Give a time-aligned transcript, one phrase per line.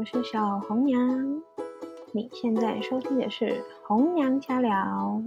[0.00, 1.42] 我是小红娘。
[2.14, 5.22] 你现在收听的是红娘家聊。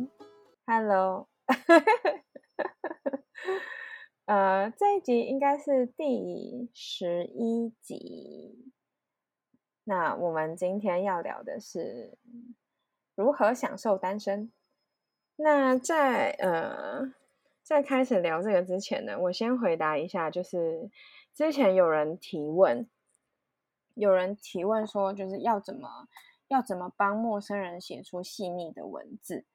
[0.66, 1.28] Hello，
[4.26, 8.72] 呃，这一集应该是第十一集。
[9.84, 12.18] 那我们今天要聊的是
[13.14, 14.52] 如何享受单身。
[15.36, 17.14] 那在呃
[17.62, 20.90] 在开始聊这个之前呢，我先回答一下，就是
[21.32, 22.90] 之前有人提问，
[23.94, 26.08] 有人提问说，就是要怎么
[26.48, 29.46] 要怎么帮陌生人写出细腻的文字？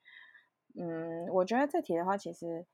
[0.74, 2.66] 嗯，我觉得这题的话，其实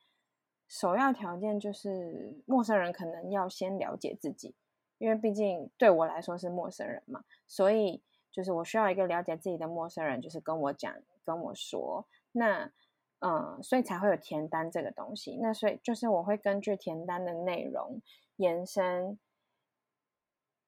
[0.69, 4.55] 首要条件就是陌生人可能要先了解自己，
[4.99, 10.95] 因为毕竟对我来说是陌生人嘛，所以就是我需要一个了解自己的陌生人，就是跟我讲
[11.25, 12.73] 跟我说那。
[13.21, 15.39] 嗯，所以才会有填单这个东西。
[15.41, 18.03] 那所以就是我会根据填单的内容
[18.37, 19.19] 延伸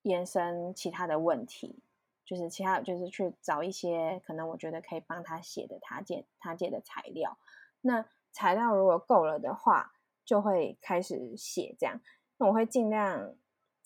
[0.08, 1.82] 延伸其他的问题，
[2.24, 7.36] 就是其他就是去找一些可能我觉得可以帮他写的他借他借的材料。
[7.80, 9.92] 那材料如果够了的话，
[10.24, 12.00] 就会开始写这样。
[12.38, 13.34] 那我会尽量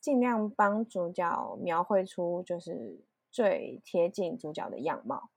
[0.00, 5.30] 尽量帮主角描绘出就是最贴近主角的样貌。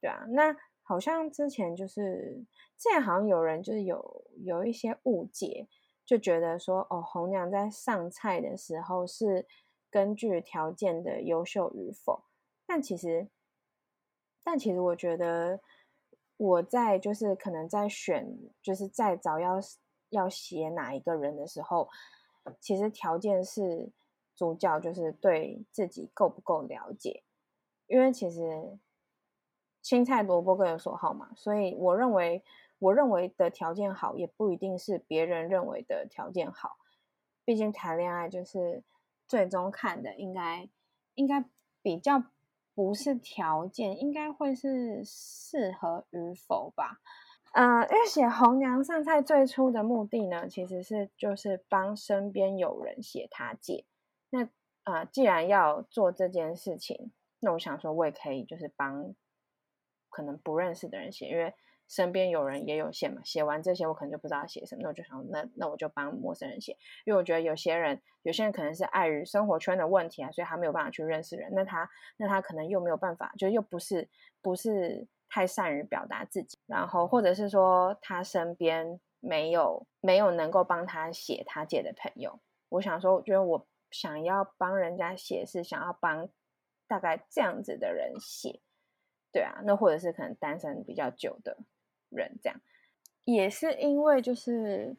[0.00, 0.56] 对啊，那。
[0.86, 2.44] 好像之前就是，
[2.76, 5.66] 之前好像有人就是有有一些误解，
[6.04, 9.46] 就觉得说哦，红娘在上菜的时候是
[9.94, 12.24] 根据条件的优秀与否，
[12.66, 13.28] 但其实，
[14.42, 15.60] 但其实我觉得
[16.36, 19.60] 我在就是可能在选就是在找要
[20.10, 21.88] 要写哪一个人的时候，
[22.58, 23.92] 其实条件是
[24.34, 27.22] 主角就是对自己够不够了解，
[27.86, 28.76] 因为其实。
[29.80, 32.42] 青菜萝卜各有所好嘛，所以我认为
[32.78, 36.78] 我认为的条件好，也不一定是别人认为的条件好。
[37.44, 38.82] 毕竟谈恋爱就是
[39.26, 40.68] 最终看的，应该
[41.14, 41.44] 应该
[41.82, 42.22] 比较
[42.74, 47.00] 不是条件，应该会是适合与否吧。
[47.52, 53.84] 嗯，因为写红娘上菜最初的目的呢，其实是就是帮身边有人写他借。
[54.30, 54.48] 那
[54.82, 59.14] 啊，既然要做这件事情，那我想说，我也可以就是帮。
[60.10, 61.52] 可能不认识的人写，因为
[61.88, 63.20] 身边有人也有写嘛。
[63.24, 66.76] 写完这些，我可能就不知道写什么，那我就想，那那我就帮陌生人写。
[67.04, 71.50] 因为我觉得有些人，有些人可能是碍于生活圈的问题啊，所以他没有办法去认识人。
[71.52, 74.08] 那他，那他可能又没有办法，就又不是
[74.40, 76.58] 不是太善于表达自己。
[76.66, 82.40] 然后，或者是说他身边没有没有能够帮他写他借的朋友。
[82.70, 86.28] 我想说，我觉得我想要帮人家写，是想要帮
[86.88, 88.60] 大概这样子的人写。
[89.32, 91.56] 对啊，那或者是可能单身比较久的
[92.14, 92.60] 人，这样
[93.24, 94.96] 也是因为就是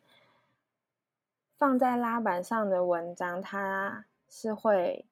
[1.58, 5.06] 放在拉板上的文章，它是会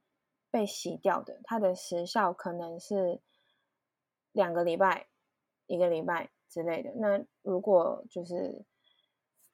[0.52, 3.20] 被洗掉的，它的时效可能是
[4.32, 5.08] 两个礼拜、
[5.68, 6.92] 一个礼拜之类的。
[6.96, 8.64] 那如果就是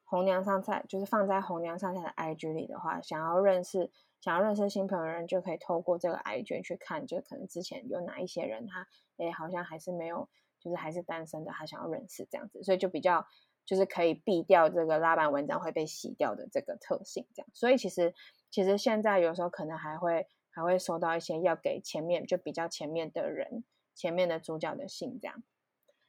[0.04, 3.90] 红娘上菜，就是放在红娘上菜的 IG 里的话，想要认识。
[4.20, 10.28] 想要认识新朋友的人，就可以透过这个 I G 去看，就可能之前有哪一些人，他哎好像还是没有，
[10.60, 13.26] 就是还是单身的，他想要认识这样子，所以就比较
[13.64, 17.48] 就是可以避掉这个拉板文章会被洗掉的这个特性，这样。
[17.52, 18.14] 所以其实
[18.50, 25.42] 其实现在有时候可能还会还会收到一些要给前面就比较前面的人，前面的主角的信，这样。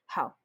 [0.05, 0.37] 好，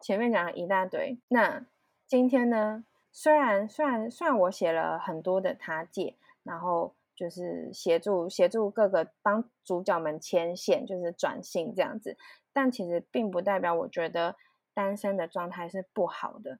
[0.00, 1.66] 前面讲了一大堆，那
[2.06, 6.94] 今天呢，虽然虽然虽然我写了很多的他借，然后。
[7.18, 12.16] 就是协助协助各个帮主角们牵线，就是转性这样子，
[12.60, 14.34] 但其实并不代表我觉得
[14.74, 16.58] 单身的状态是不好的，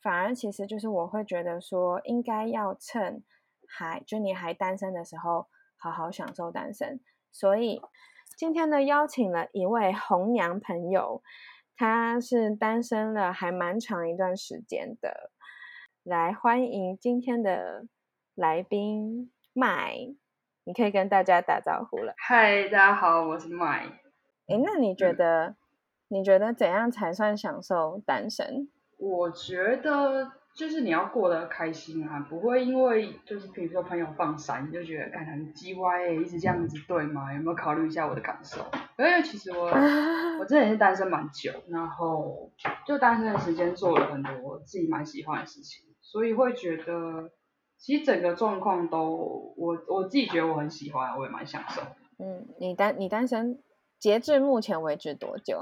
[0.00, 3.24] 反而其实就是我会觉得说，应该要趁
[3.66, 7.00] 还就你还单身的时候，好好享受单身。
[7.32, 7.82] 所以
[8.36, 11.20] 今天呢，邀请了一位红娘朋友，
[11.76, 15.32] 他是单身了还蛮长一段时间的，
[16.04, 17.86] 来欢迎今天的
[18.36, 19.32] 来宾。
[19.52, 19.96] 麦，
[20.62, 22.14] 你可以跟大家打招呼了。
[22.18, 24.00] 嗨，大家好，我是麦。
[24.50, 25.54] 哎，那你觉得，
[26.08, 28.68] 你觉得怎样才算享受单身？
[28.98, 37.32] 我觉得就是你要过得开心啊，不会因为就是比如说朋友放闪，你就觉得感觉很鸡歪，一直这样子对吗？
[37.32, 38.60] 有没有考虑一下我的感受？
[38.98, 39.66] 因为其实我
[40.40, 42.50] 我之前是单身蛮久，然后
[42.86, 47.30] 就单身的时间做了很多自己蛮喜欢的事情，所以会觉得。
[47.82, 51.80] 其实整个状况都，我我自己觉得我很喜欢，我也蛮享受。
[52.18, 53.58] 嗯，你单你单身，
[54.00, 55.60] 截至目前为止多久？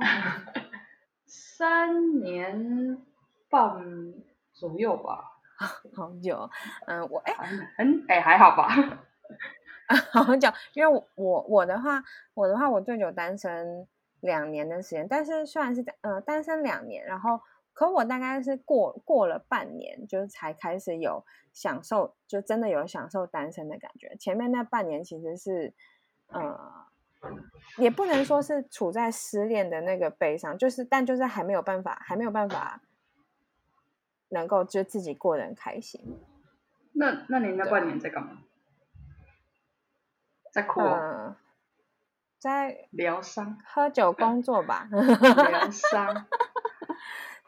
[1.27, 3.03] 三年
[3.51, 4.15] 半
[4.55, 5.33] 左右吧。
[5.95, 6.49] 好久。
[6.87, 7.35] 嗯，我哎，
[7.77, 8.69] 很哎还好吧。
[10.13, 12.05] 好久，因为我我的话，
[12.35, 13.89] 我的话，我最久单身
[14.21, 17.41] 两年的时间，但是虽然是呃单身两年，然后
[17.73, 24.15] 可我大概是过过了半年，就是才开始有享受，就真的有享受单身的感觉。
[24.21, 25.75] 前面那半年其实是
[26.29, 26.87] 呃，
[27.77, 32.81] 也不能说是处在失恋的那个悲伤，就是但就是还没有办法，还没有办法
[34.31, 36.19] 能够就自己过得很开心。
[36.93, 38.39] 那那你那半年在干嘛？
[40.51, 41.37] 在哭、嗯，
[42.39, 44.89] 在疗伤，喝酒工作吧。
[44.91, 46.27] 疗伤。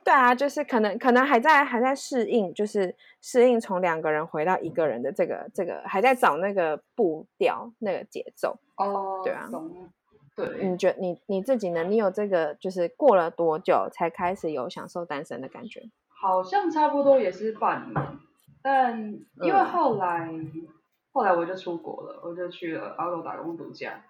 [0.04, 8.58] 对啊，就是可能可能还在还在适应，就是适应从两个人回到一个人的这个这个，还在找那个步调那个节奏。
[8.76, 9.90] 哦，对啊懂。
[10.36, 11.84] 对，你觉你你自己呢？
[11.84, 15.82] 你有这个就是过了多久才开始有享受单身的感觉？
[16.08, 18.18] 好像差不多也是半年，
[18.62, 18.98] 但
[19.42, 20.30] 因为嗯后来、
[21.12, 24.04] 后来我就出国了，我就去了澳洲打工度假。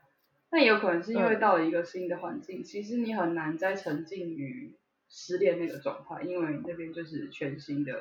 [0.53, 4.77] 那也有可能是因为嗯到了一个新的环境，其实你很难再沉浸于
[5.11, 7.93] 失恋那个状态，因为那边就是全新的，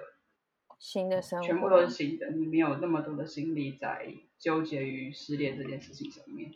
[0.77, 6.51] 新的生活，全部都是新的，你没有那么多的心力在纠结于失恋这件事情上面。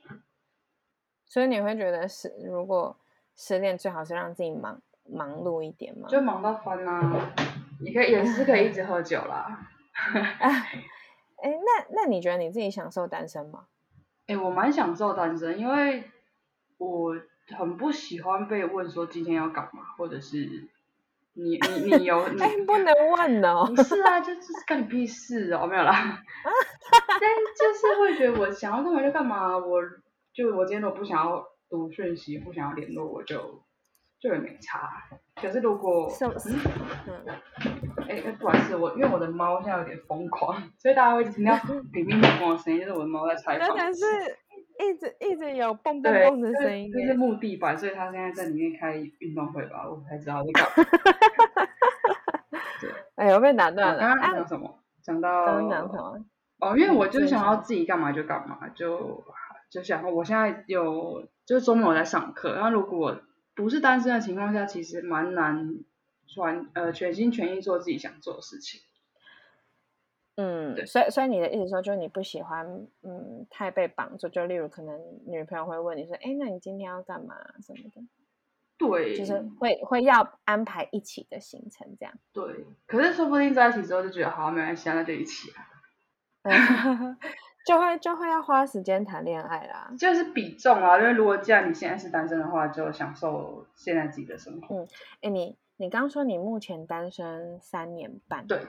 [1.26, 2.96] 所以你会觉得是如果
[3.36, 4.80] 失恋最好是让自己忙
[5.10, 6.08] 忙碌一点嘛？
[6.08, 7.34] 就忙到翻啊！
[7.82, 9.68] 你可以也是可以一直喝酒啦。
[10.40, 10.80] 哎，
[11.42, 13.66] 那那你觉得你自己享受单身吗？
[14.28, 16.04] 哎、我蛮享受单身，因为
[16.78, 17.20] 我
[17.58, 20.70] 很不喜欢被问说今天要干嘛，或者是
[21.34, 23.72] 你你你有你 哎，不能问哦。
[23.76, 25.94] 不是啊，就就是干你屁事哦，没有啦。
[27.20, 29.82] 但就是会觉得我想要干嘛就干嘛，我
[30.34, 33.64] 就我今天如果不想要读讯息，不想要联络，我就
[34.20, 34.90] 就也没差。
[35.36, 37.36] 可是如果是嗯嗯，
[38.08, 41.56] 哎、哎不好意思，我因为我的猫现在有点疯狂，所以大家会听到
[41.92, 43.76] 乒乒乓乓的声音，就是我的猫在拆房子。
[43.76, 44.38] 真的是
[44.80, 46.92] 一直一直有蹦蹦，蹦的声音耶。
[46.94, 50.70] 这是木地板，所以他现在在里面开运动会吧，我不太知道在干嘛。
[53.16, 54.00] 哎呦，被打我断了。
[54.00, 54.80] 刚刚啊，讲什么？
[55.02, 56.26] 讲到刚刚讲什么？
[56.60, 59.24] 哦，因为我就是想要自己干嘛就干嘛，就
[59.70, 63.22] 就想我现在有就是周末我在上课，然后如果
[63.56, 65.76] 不是单身的情况下，其实蛮难
[66.26, 68.82] 全呃全心全意做自己想做的事情。
[70.36, 72.66] 嗯，所以所以你的意思说，就是你不喜欢
[73.04, 78.02] 嗯太被绑住，就例如可能女朋友会问你说，哎，那你今天要干嘛什么的，
[78.78, 82.14] 对，就是会会要安排一起的行程这样。
[82.34, 85.70] 对，可是说不定在一起之后就觉得好没关系啊，那就一起啊，
[87.66, 89.94] 就会就会要花时间谈恋爱啦。
[89.98, 94.76] 就是比重啊，因为如果既然你现在是单身的话，就享受现在自己的生活。
[94.76, 94.88] 嗯，
[95.22, 98.60] 哎，你你刚说你目前单身三年半，对，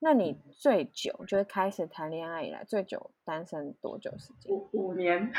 [0.00, 4.50] 那你最久就是开始谈恋爱以来最久单身多久时间？
[4.50, 5.30] 五五年，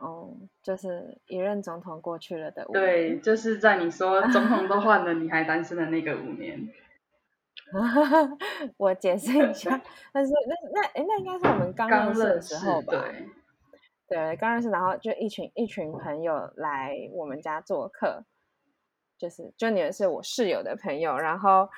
[0.00, 6.68] 哦，就是一任总统过去了的五对，就是在你说总统都换了， 你还单身的那个五年。
[8.78, 9.78] 我解释一下，
[10.10, 10.32] 但是
[10.72, 12.92] 那那应该是我们刚刚认识的时候吧？
[12.92, 13.28] 对，
[14.08, 18.24] 对，刚认识，然后就一群一群朋友来我们家做客，
[19.18, 21.68] 就是就你们是我室友的朋友，然后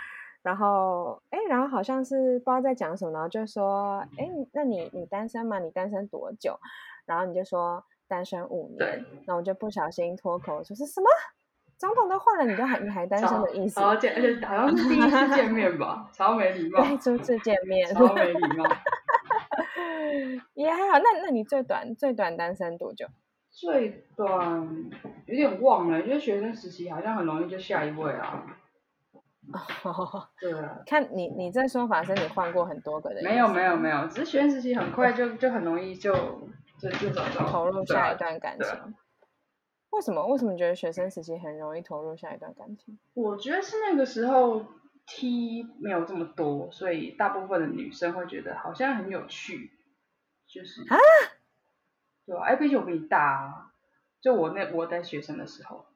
[0.42, 5.58] 然后哎，然后好像是不知道在讲什么，然后就说哎，那你你单身吗？
[5.58, 6.58] 你单身多久？
[7.06, 11.06] 然后你就说单身五对年，然后我就不小心脱口说是什么？
[11.76, 13.80] 总统都换了，你都还你还单身的意思？
[13.80, 18.64] 超见，而且好像是第一次见面吧，超没礼 貌，对，初次见面，超没礼貌。
[20.54, 20.98] 也还好。
[20.98, 23.06] 那那你最短最短单身多久？
[23.50, 24.68] 最短
[25.26, 28.44] 有点忘了，就是学生时期好像很容易就下一位啊。
[30.40, 36.12] 对啊，看你你这说法是你换过很多个人，没有没有没有，只是学生时期很快就就很容易就
[36.78, 38.94] 就就找到投入下一段感情。
[39.90, 40.24] 为什么？
[40.26, 42.98] 为什么觉得学生时期很容易投入下一段感情？
[43.14, 44.64] 我觉得是那个时候
[45.06, 49.72] T 没有这么多，所以大部分的女生会觉得好像很有趣，
[50.46, 50.96] 就是啊，
[52.24, 53.72] 对啊，哎，毕竟我比你大啊，
[54.20, 55.86] 就我那我在学生的时候，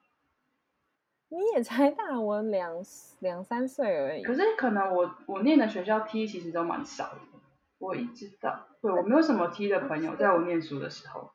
[1.34, 2.80] 你也才大我两
[3.18, 4.22] 两三岁而已。
[4.22, 7.20] 可是可能我我念的学校 T 其实都蛮少的，
[7.78, 11.32] 我一直到对我没有什么 T 的朋友，在我念书的时候，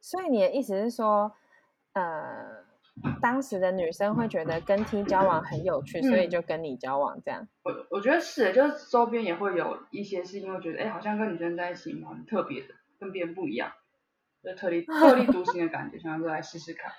[0.00, 1.32] 所以你的意思是说，
[1.92, 2.64] 呃，
[3.22, 7.46] 当时的女生会觉得跟 T 交往很有趣，所以嗯就跟你交往这样。
[7.62, 13.70] 我我觉得是，就是周边也会有一些是因为觉得，哎，好像跟女生在一起蛮特别的，跟别人不一样，
[14.42, 16.90] 就特立特立独行的感觉，想说来试试看。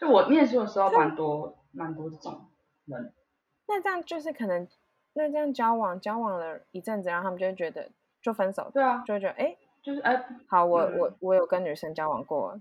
[0.00, 2.46] 就我念书的时候，蛮多蛮多这种。
[2.86, 3.12] 人，
[3.68, 4.66] 那这样就是可能，
[5.12, 7.90] 那这样交往交往了一阵子，然后他们就会觉得
[8.20, 12.58] 就分手，对啊，就会觉得哎，就是哎，好，我嗯我我有跟女生交往过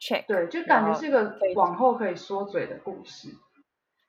[0.00, 3.28] ，check，对，就感觉是个可以往后可以说嘴的故事。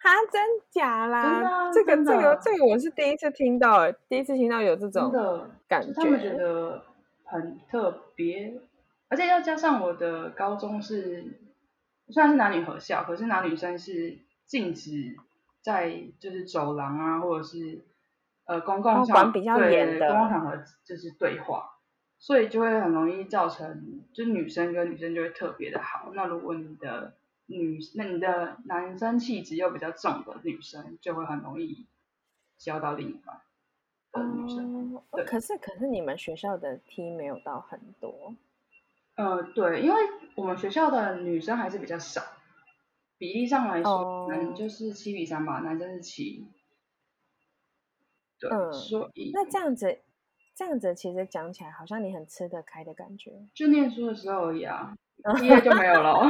[0.02, 1.70] 哈，真假啦？
[1.74, 5.92] 这个这个这个我是第一次听到，哎，第一次听到有这真种的，感觉。
[5.94, 6.84] 他们觉得
[7.26, 8.62] 很特别，
[9.10, 11.42] 而且要加上我的高中是
[12.10, 15.16] 虽然是男女合校，可是男女生是禁止
[15.62, 17.86] 在就是走廊啊，或者是
[18.46, 21.70] 呃公共哦场、管比较对严的公共场合就是对话，
[22.18, 26.12] 所以就会很容易造成就女生跟女生就会特别的好。
[26.14, 27.14] 那如果你的
[27.46, 31.86] 女那你的男生气质又比较重的女生，就会很容易
[32.58, 33.42] 交到另一半
[34.12, 35.02] 的女生。
[35.26, 38.34] 可是可是你们学校的 T 没有到很多，
[39.20, 40.00] 呃，对，因为
[40.36, 42.22] 我们学校的女生还是比较少，
[43.18, 46.48] 比例上来说，哦男就是七比三吧，男生是七。
[48.40, 50.00] 对，嗯所以那这样子
[50.56, 53.34] 这样子其实讲起来好像你很吃得开的感觉。
[53.54, 54.96] 就念书的时候而已啊，
[55.38, 56.26] 毕业就没有了哦，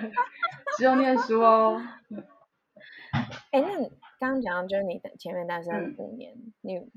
[0.76, 1.82] 只有念书哦。
[3.52, 3.88] 哎，那你
[4.20, 6.90] 刚刚讲到就是你的前面单身嗯五年，你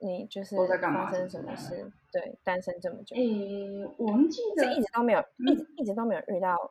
[0.00, 1.90] 你就是发生什么事？
[2.12, 6.70] 对，单身这么久，诶，我们记得一直都没有，一嗯直一直都没有遇到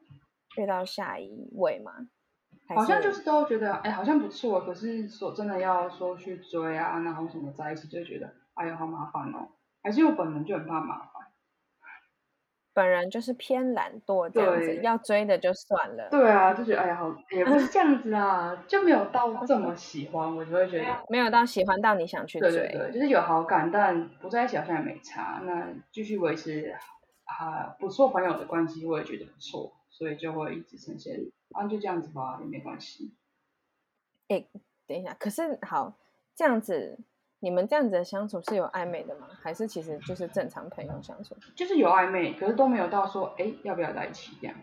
[0.58, 2.08] 遇到下一位吗？
[2.70, 9.50] 好像就是都觉得，哎，好像不错，可是说真的要说去追啊，然后什么在一起，就觉得，哎呦，好麻烦哦。
[9.84, 11.17] 还是我本人就很怕麻烦。
[12.78, 22.52] 本人就是偏懒惰这样子，要追的就算了，对啊，就觉得哎呀，好也不是这样子啊，就没有到这么喜欢，我就会觉得，没有到喜欢到你想去追。
[22.52, 26.76] 对对对，就是有好感，但不在一起好像也没差，那继续维持
[27.26, 31.16] 啊不错朋友的关系，我也觉得不错，所以就会一直呈现，
[31.54, 33.12] 啊就这样子吧，也没关系。
[34.28, 35.98] 等一下，可是好
[36.36, 37.00] 这样子，
[37.40, 39.28] 你们这样子的相处是有暧昧的吗？
[39.42, 41.36] 还是其实就是正常朋友相处？
[41.56, 44.58] 就是有暧昧，可是都没有到说，哎，要不要在一起这样，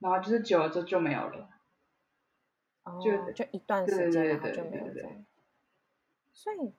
[0.00, 1.48] 然后就是久了之后就没有了。
[2.82, 5.24] 哦，就就一段时间，然后就没有在。
[6.32, 6.74] 所以，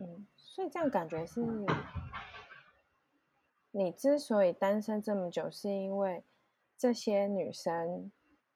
[0.00, 1.44] 嗯，所以这样感觉是，
[3.72, 6.24] 你之所以单身这么久，是因为
[6.78, 8.10] 这些女生，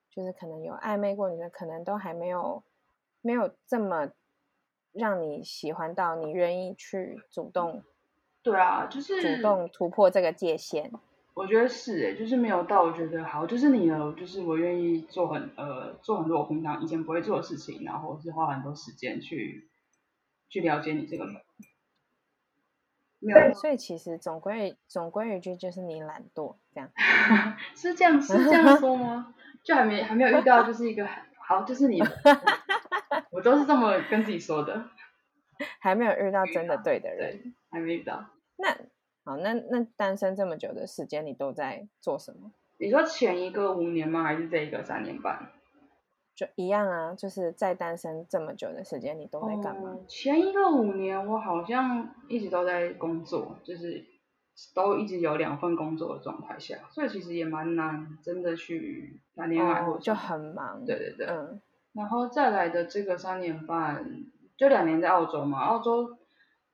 [0.08, 2.62] 就是可能有暧昧过，女生可能都还没有
[3.20, 4.10] 没有这么
[4.92, 7.82] 让你喜欢到你愿意去主动
[8.42, 10.90] 对啊，就是主动突破这个界限。
[11.34, 19.68] 我觉得是诶，就是没有到我觉得好，就是你了，就是我愿意做很呃做很多我平常以前不会做的事情，然后是花很多时间去
[20.48, 21.34] 去了解你这个人。
[23.20, 26.90] 没有所以其实总归总归一句就是你懒惰这样。
[27.74, 29.34] 是这样是这样说吗？
[29.62, 31.06] 就还没还没有遇到，就是一个
[31.46, 32.00] 好，就是你，
[33.30, 34.88] 我都是这么跟自己说的，
[35.80, 37.54] 还没有遇到真的对的人。
[37.70, 38.24] 还没遇到。
[38.56, 38.68] 那
[39.24, 42.52] 好，那那单身这么久的时间，你都在做什么？
[42.78, 44.22] 你说前一个五年吗？
[44.22, 45.50] 还是这一个三年半？
[46.34, 49.90] 就一样啊，就是在单身这么久的时间，你都在干嘛？
[49.90, 54.04] 哦前一个五年，我好像一直都在工作，就是
[54.74, 60.84] 都一直有两份工作的状态下，所以其实也蛮难真的去谈恋爱或者，哦就很忙。
[60.86, 61.26] 对对对。
[61.26, 61.60] 嗯，
[61.94, 64.04] 然后再来的这个三年半，
[64.56, 65.60] 就两年在澳洲嘛。
[65.60, 66.16] 澳洲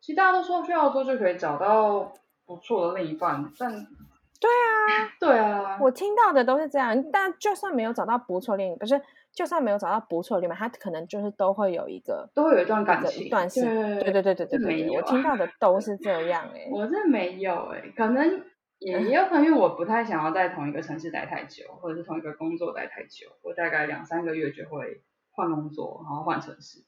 [0.00, 2.12] 其实大家都说去澳洲就可以找到
[2.44, 7.02] 不错的另一半，但对啊，对啊，我听到的都是这样。
[7.10, 9.00] 但就算没有找到不错恋，不是
[9.32, 18.42] 就算没有找到不错恋嘛，他可能就是都会有一个，都会有一段感情，一段，对对对对对对，我听到的都是这样哎，我这没有哎，可能。
[18.84, 25.00] 也也有可能因为我不太想要在同一个城市待太久，或者是同一个工作待太久，我大概两三个月就会
[25.30, 26.84] 换工作，然后换城市，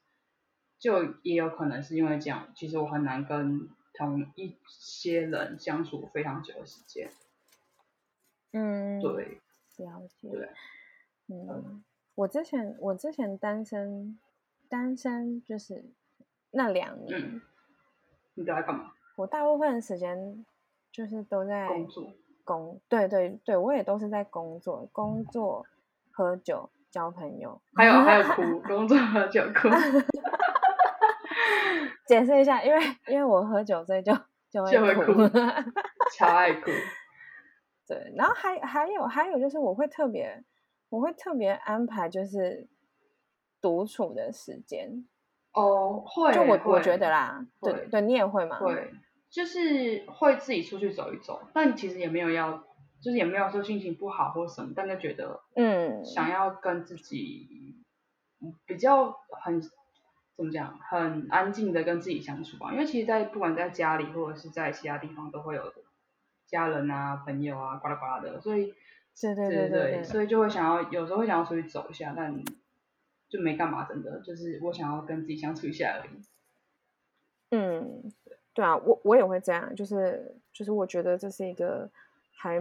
[0.79, 7.11] 就也有可能是因为这样，其实我很难跟同一些人相处非常久的时间。
[8.53, 9.41] 嗯，对，
[9.79, 10.29] 了解。
[10.31, 10.50] 对，
[11.29, 11.83] 嗯，
[12.15, 14.19] 我之前我之前单身
[14.69, 15.83] 单身就是
[16.50, 17.41] 那两年，嗯
[18.35, 18.93] 你都在干嘛？
[19.17, 20.45] 我大部分的时间
[20.97, 22.05] 就是都在工作。
[22.43, 25.67] 工，对对对，我也都是在工作，工作、
[26.11, 27.61] 喝酒、交朋友。
[27.75, 29.69] 还有还 有哭，工作喝酒哭，
[32.09, 34.11] 解释一下，因为因为我喝酒，所以就
[34.50, 35.12] 就会就会哭。
[36.17, 36.71] 超爱哭。
[37.87, 40.43] 对，然后还还有还有就是我会特别
[40.88, 42.67] 我会特别安排就是
[43.61, 45.07] 独处的时间，
[45.53, 48.59] 哦，会，就我我觉得啦，对会对，你也会吗？
[48.59, 48.91] 会，
[49.37, 52.64] 就是会自己出去走一走，但其实也没有要，
[53.02, 57.76] 就是也没有说心情不好或什么，但就觉得嗯，想要跟自己
[58.40, 59.71] 嗯比较很怎
[60.43, 62.73] 么讲，很安静的跟自己相处吧。
[62.73, 65.71] 因为其实，在不管在家里或者是在其他地方，都会有
[66.47, 68.73] 家人啊、朋友啊，呱啦呱啦的，所以，
[69.21, 72.43] 对对对对对，所以就会想要，有时候会想要出去走一下，但
[73.28, 76.23] 就没干嘛，真的，就是我想要跟自己相处一下而已。
[77.50, 78.02] 嗯，
[78.56, 81.86] 对啊，我我也会这样，就是就是我觉得这是一个
[82.34, 82.58] 还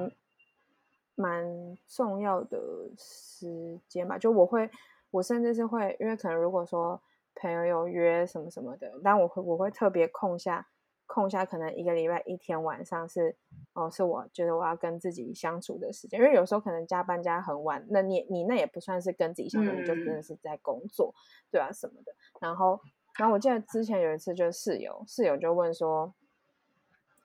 [1.16, 2.60] 蛮重要的
[2.98, 4.70] 时间吧，就我会，
[5.10, 7.02] 我甚至是会，因为可能如果说
[7.36, 10.68] 朋友有约什么什么的，但我会我会特别空下
[11.06, 13.34] 空下，可能一个礼拜一天晚上是
[13.72, 21.16] 哦，是我觉得我要跟自己相处的时间，因为有时候可能加班加很晚，那你你那也不算是跟自己相处，你就真的是在工作，
[21.50, 22.82] 对啊什么的，然后。
[23.18, 26.14] 然后我记得之前有一次，就是室友室友就问说，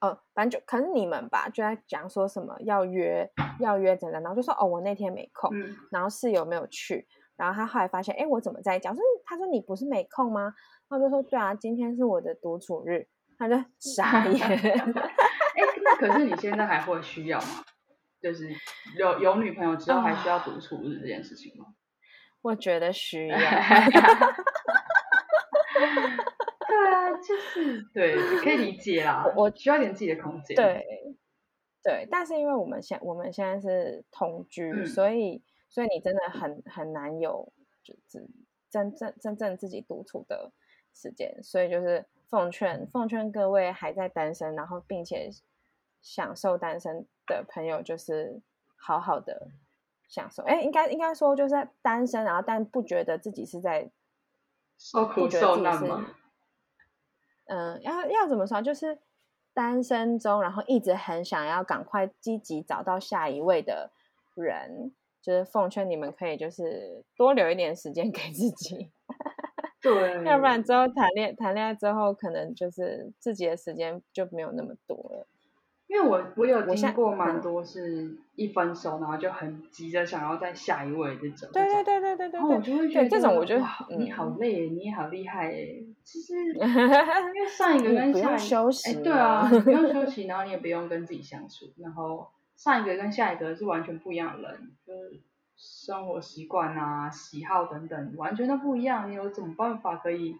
[0.00, 5.50] 哦，反正就可能你们吧，就在讲说什么要约要约怎样，然后就说哦，我那天没空，
[5.90, 7.06] 然后室友没有去，
[7.36, 8.94] 然后他后来发现，哎，我怎么在讲？
[8.94, 10.54] 说他说你不是没空吗？
[10.88, 14.40] 然后就说对啊，今天是我的独处日，他就傻眼。
[14.48, 17.64] 哎，那可是你现在还会需要吗？
[18.22, 18.48] 就是
[18.96, 21.66] 有有女朋友之后还需要独处日这件事情吗？
[22.42, 23.36] 我觉得需要。
[26.70, 29.24] 对啊，就是对，可以理解啦。
[29.36, 30.54] 我需要点自己的空间。
[30.54, 31.16] 对，
[31.82, 38.24] 对，但是因为我们现我们现在是同居，所以所以你真的很很难有就是
[38.70, 40.52] 真正真正自己独处的
[40.94, 41.42] 时间。
[41.42, 45.28] 所以就是奉劝奉劝各位还在单身，然后并且
[46.00, 48.40] 享受单身的朋友，就是
[48.76, 49.48] 好好的
[50.08, 50.44] 享受。
[50.44, 53.90] 哎，应该应该说就是单身，然后但不觉得自己是在。
[54.80, 56.06] 受苦受难吗？
[57.44, 58.62] 嗯，要要怎么说？
[58.62, 58.98] 就是
[59.52, 63.90] 单身中，然后一直很想要赶快积极找到下一位的
[64.34, 68.90] 人，就是奉劝你们可以就是多留一点时间 给自己。
[69.82, 75.26] 对，要不然之后谈恋谈恋爱之后，可能就是自己的时间就没有那么多了。
[75.90, 81.48] 因为我我有听过蛮多是一分手，然后就很急着想要在下一位这种。
[81.52, 82.38] 对对对对对对。
[82.38, 83.66] 然后我就会觉得这种，我觉得
[83.98, 85.84] 你好累，你也好厉害诶。
[86.04, 95.20] 其实 因为上一个跟下一个，哎，对啊，不用休息， 然后你也不用跟自己相处，然后上一个跟下一个是完全不一样的人，就是
[95.56, 99.10] 生活习惯啊、喜好等等完全都不一样。
[99.10, 100.36] 你有什么办法可以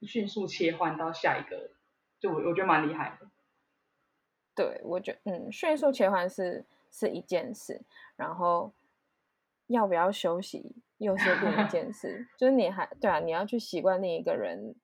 [0.00, 1.70] 迅速切换到下一个？
[2.18, 3.28] 就我我觉得蛮厉害的。
[4.54, 7.80] 对，我觉嗯，迅速切换是是一件事，
[8.16, 8.72] 然后
[9.66, 12.26] 要不要休息又是另一件事。
[12.38, 14.74] 就是你还对啊，你要去习惯另一个人，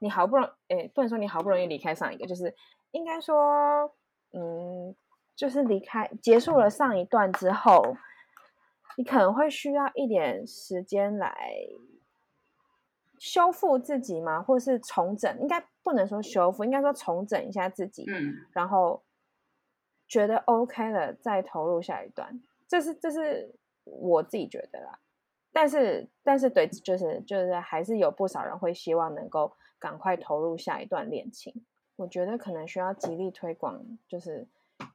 [0.00, 2.54] 你好不容易哎，不能说你好不容易离开上一个，就是
[2.92, 3.94] 应该说
[4.32, 4.94] 嗯，
[5.36, 7.96] 就是离开结束了上一段之后，
[8.96, 11.36] 你可能会需要一点时间来。
[13.18, 14.42] 修复自己吗？
[14.42, 15.38] 或是重整？
[15.40, 18.04] 应该不能说修复，应该说重整一下自己。
[18.08, 19.02] 嗯，然后
[20.06, 22.40] 觉得 OK 了，再投入下一段。
[22.66, 23.54] 这是这是
[23.84, 24.98] 我自己觉得啦。
[25.52, 31.64] 但是但是对，就是就是还是有不少人会希望能够赶快投入下一段恋情。
[31.96, 34.46] 我觉得可能需要极力推广，就是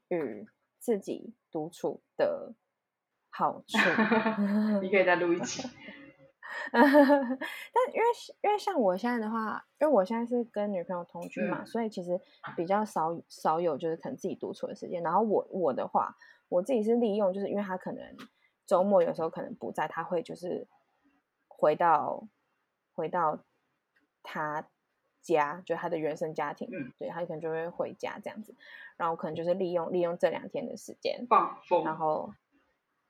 [0.07, 0.47] 与
[0.79, 2.53] 自己独处的
[3.29, 3.77] 好处。
[4.81, 5.67] 你可以再录一集。
[6.71, 6.83] 但
[7.93, 8.05] 因为
[8.41, 12.19] 因为像我现在的话，因为我现在是跟女朋友同居嘛，所以其实
[12.55, 15.03] 比较少少有就是可能自己独处的时间。
[15.03, 16.15] 然后我我的话，
[16.49, 18.03] 我自己是利用，就是因为他可能
[18.65, 20.67] 周末有时候可能不在，他会就是
[21.47, 22.27] 回到
[22.93, 23.39] 回到
[24.21, 24.67] 他
[25.21, 28.55] 家，就他的原生家庭，对他可能就会回家这样子。
[28.97, 32.33] 然后可能就是利用利用这两天的时间放风，然后。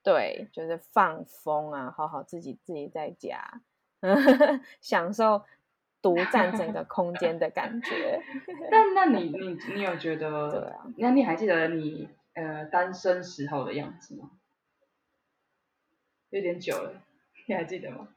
[0.04, 3.62] 对，就是放风啊，好好自己自己在家，
[4.82, 5.44] 享受
[6.02, 8.22] 独占整个空间的感觉。
[8.70, 10.52] 但那你你你有觉得？
[10.52, 10.86] 对啊。
[10.98, 14.32] 那你还记得你呃单身时候的样子吗？
[16.32, 17.02] 有点久了，
[17.48, 18.10] 你还记得吗？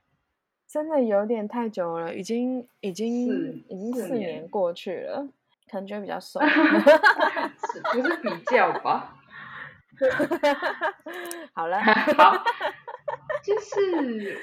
[0.66, 5.29] 真的有点太久了，已经已经已经四年过去了，
[5.70, 6.40] 可能觉得比较瘦。
[6.40, 9.15] 不是比较吧？
[11.54, 11.80] 好了，
[12.16, 12.35] 好，
[13.42, 14.38] 就是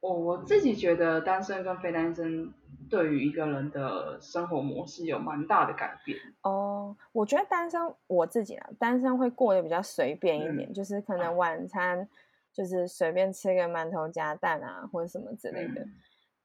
[0.00, 2.52] 我我自己觉得单身跟非单身
[2.88, 6.18] 对于一个人的生活模式有蛮大的改变。
[6.42, 12.08] 哦，我觉得单身我自己啊，单身会过得比较随便一点，就是可能晚餐
[12.52, 15.86] 就是随便吃个馒头夹蛋啊，或者什么之类的，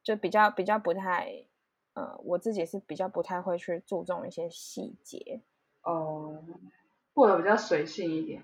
[0.03, 1.31] 就比较比较不太，
[1.93, 5.41] 呃，我自己是比较不太会去注重一些细节。
[5.81, 6.43] 哦。
[7.15, 8.43] 过得比较随性一点，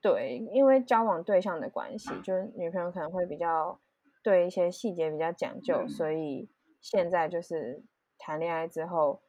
[0.00, 3.78] 对，因为交往对象的关系，就是女朋友可能会比较
[4.24, 6.48] 对一些细节比较讲究，嗯所以
[6.80, 7.84] 现在就是
[8.18, 9.22] 谈恋爱之后，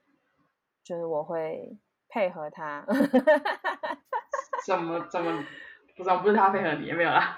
[0.84, 2.86] 就是我会配合他。
[4.66, 5.44] 怎么怎么
[5.98, 7.38] 不知道不是他配合你也没有啦。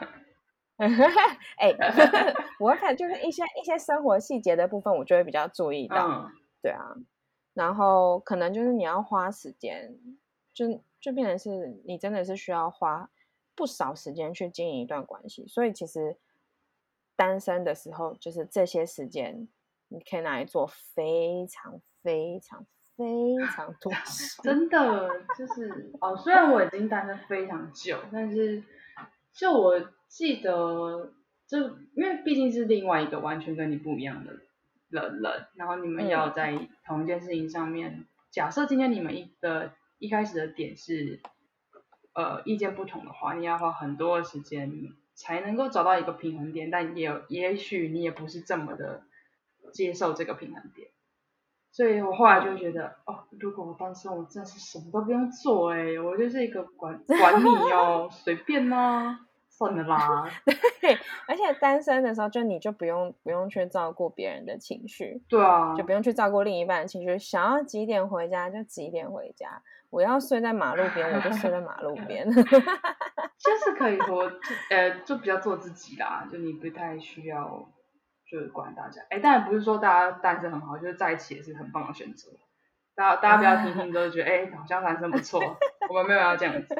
[1.58, 1.74] 哎、
[2.60, 6.08] 我会看就是一些一些生活细节的部分，我就会比较注意到。
[6.08, 6.94] 嗯，对啊，
[7.56, 9.98] 然后可能就是你要花时间，
[10.56, 13.10] 就就变成是你真的是需要花
[13.54, 16.18] 不少时间去经营一段关系，所以其实
[17.16, 19.48] 单身的时候，就是这些时间
[19.90, 22.66] 你可以拿来做非常非常
[22.96, 23.06] 非
[23.56, 24.42] 常多事。
[24.44, 28.64] 真的就是哦，虽然我已经单身非常久，但是
[29.34, 31.14] 就我记得，
[31.46, 31.60] 就
[31.96, 34.32] 因为毕竟是另外一个完全跟你不一样的
[34.90, 41.22] 人人，然后你们嗯要在同一件事情上面，假设今天你们一的一开始的点是
[42.14, 44.72] 呃意见不同的话，你要花很多的时间
[45.14, 49.04] 才能够找到一个平衡点，但也有也许你也不是这么的
[49.74, 50.90] 接受这个平衡点。
[51.72, 60.24] 所以我后来就会觉得，哦，如果我单身，我真的是什么都不用做哎、我就是一个管 管你哦，随便啦、算了啦。
[61.28, 69.62] 而且单身的时候，就你就不用不用去照顾别人的情绪，对啊就，不用去照顾另一半的情绪，想要几点回家就几点回家，
[69.96, 72.30] 我要睡在马路边我就睡在马路 边。
[72.36, 74.38] 就是可以活，就
[74.70, 77.72] 呃，就比较做自己啦，就你不太需要
[78.30, 79.02] 就是管大家。
[79.10, 82.30] 哎，当然不是说大家单身很好，就是在一起也是很棒的选择。
[82.94, 85.40] 大家大家不要听听都觉得，哎，好像单身不错，
[85.90, 86.76] 我们没有要这样子。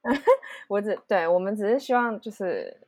[0.68, 2.80] 我只对我们只是希望就是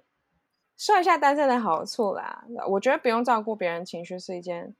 [0.78, 2.42] 说一下单身的好处啦。
[2.68, 4.74] 我觉得不用照顾别人情绪是一件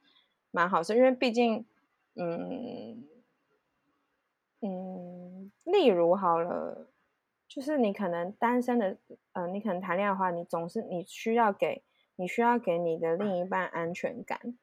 [0.51, 1.67] 蛮好事，因为毕竟，
[2.15, 3.05] 嗯
[4.63, 6.89] 嗯，例如好了，
[7.49, 8.97] 就是你可能单身的，
[9.33, 11.83] 呃，你可能谈恋爱的话，你总是你需要给
[12.17, 14.57] 你需要给你的另一半安全感，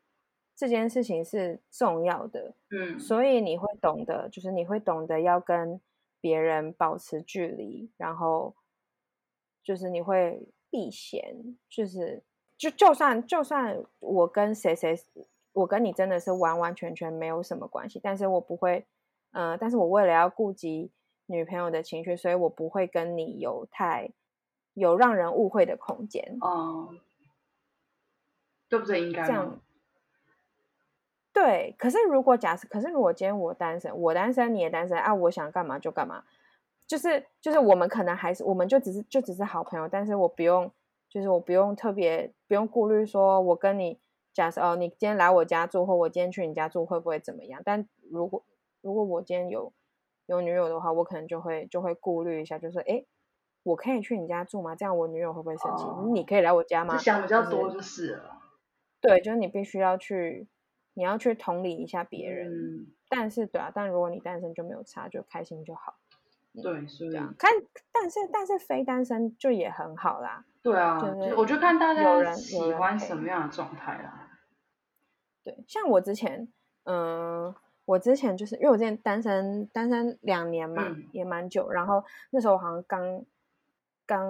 [0.56, 2.56] 这件事情是重要的。
[2.72, 5.82] 嗯，所以你会懂得，就是你会懂得要跟
[6.22, 8.56] 别人保持距离，然后
[9.62, 12.24] 就是你会避嫌，就是
[12.58, 14.96] 就就算就算我跟谁谁，
[15.54, 18.86] 我跟你真的是完完全全没有什么关系，但是我不会，
[19.32, 20.92] 呃，但是我为了要顾及
[21.28, 24.12] 女朋友的情绪，所以我不会跟你有太
[24.74, 26.38] 有让人误会的空间。
[26.42, 27.00] 嗯，
[28.68, 29.02] 对不对？
[29.02, 29.60] 应该这样？
[31.32, 36.24] 对，可是如果假设，可是如果今天我单身，我单身，你也单身啊，我想干嘛就干嘛，
[36.88, 40.70] 就是就是我们可能还是，我们就只是就只是好朋友，但是我不用，
[41.08, 44.00] 就是我不用特别不用顾虑说，我跟你
[44.34, 47.62] 假设哦，你今天来我家住，或我今天去你家住会不会怎么样？
[47.64, 48.44] 但如果
[48.82, 49.74] 如果我今天有
[50.26, 53.06] 有女友的话，我可能就会就会顾虑一下，就是诶，
[53.64, 54.76] 我可以去你家住吗？
[54.76, 55.84] 这样我女友会不会生气？
[55.84, 56.94] 哦你可以来我家吗？
[56.94, 58.38] 就想比较多就是了。
[59.02, 60.48] 对，就是你必须要去，
[60.94, 62.52] 你要去同理一下别人。
[62.52, 65.96] 嗯，但是，对啊，但如果你单身就没有差，就开心就好。
[66.62, 67.50] 对，所以这样看，
[67.92, 70.44] 但是但是非单身就也很好啦。
[70.62, 74.30] 对啊，就是我就看大家有喜欢什么样的状态啦。
[75.44, 76.52] 对，像我之前，
[76.84, 77.56] 嗯、
[77.90, 81.72] 我之前就是因为我之前单身单身两年嘛，嗯也蛮久。
[81.72, 83.26] 然后那时候我好像刚
[84.06, 84.28] 刚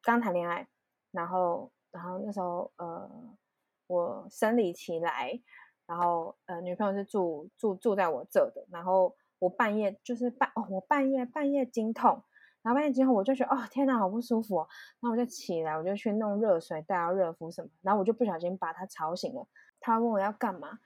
[0.00, 0.64] 刚谈恋爱，
[1.10, 3.10] 然后然后那时候呃，
[3.88, 5.36] 我生理期来，
[5.84, 12.22] 然后呃，女朋友是住住住在我这的，然后我半夜就是半哦，我半夜半夜经痛。
[12.62, 14.68] 然后半夜经痛，我就觉得哦天哪，好不舒服哦。
[15.00, 17.68] 然后我就起来，我就去弄热水袋啊、热敷什么。
[17.82, 19.44] 然后我就不小心把他吵醒了。
[19.80, 20.78] 他问我要干嘛，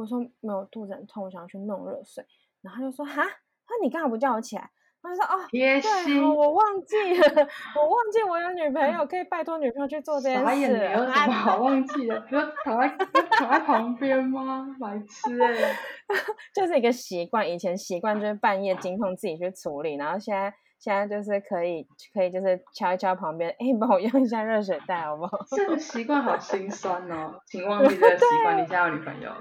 [0.00, 2.24] 我说没有，肚子很痛，我想要去弄热水。
[2.62, 4.70] 然后他就说哈，他说你干嘛不叫我起来？
[5.02, 11.10] 他就说哦，贴对，心好，，我忘记了，我忘记我有女朋友， 可以拜托女朋友去做这件事你有了。
[11.10, 12.20] 什么好 忘记的？
[12.28, 12.88] 不是躺在
[13.30, 14.76] 躺在旁边吗？
[14.78, 15.74] 白痴哎、
[16.54, 25.38] 就是一个习惯，以前习惯就是半夜经痛自己去处理，然后现在现在就是可以可以就是敲一敲旁边，哎，帮我用一下热水袋好不好？
[25.56, 29.40] 这个习惯好心酸哦，请忘记这个习惯，你现在有女朋友了，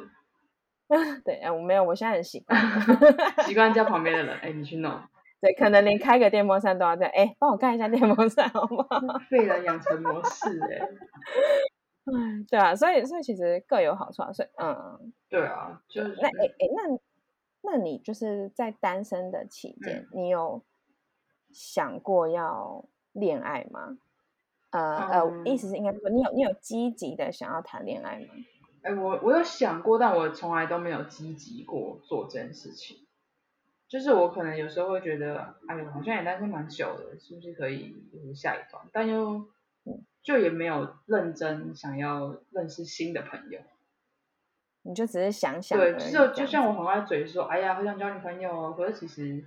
[1.23, 2.59] 对，哎，我没有，我现在很习惯。
[3.45, 4.91] 习惯叫旁边的人，哎、你去弄，
[5.39, 8.99] 对，可能连开个电风扇都要这样，哎，帮我看一下电风扇好不好？
[9.29, 10.89] 废人养成模式哎、
[12.11, 20.63] 嗯，对啊，所以所以其实各有好处啊，所以嗯，对啊，就是那哎哎，那那你就是在单身的期间，你有
[21.51, 23.97] 想过要恋爱吗？
[24.71, 28.33] 呃、呃，意思是应该说你有你有积极的想要谈恋爱吗？
[28.83, 33.05] 哎、我我有想过，但我从来都没有积极过做这件事情。
[33.87, 38.85] 就是我可能有时候会觉得，哎呦，好像也单身蛮久了，是不是可以就是下一段？
[38.93, 39.47] 但又
[40.21, 43.59] 就也没有认真想要认识新的朋友。
[44.83, 49.43] 你就只是想想，对，就就像我很爱嘴说，哎呀，好想交女朋友哦，可是其实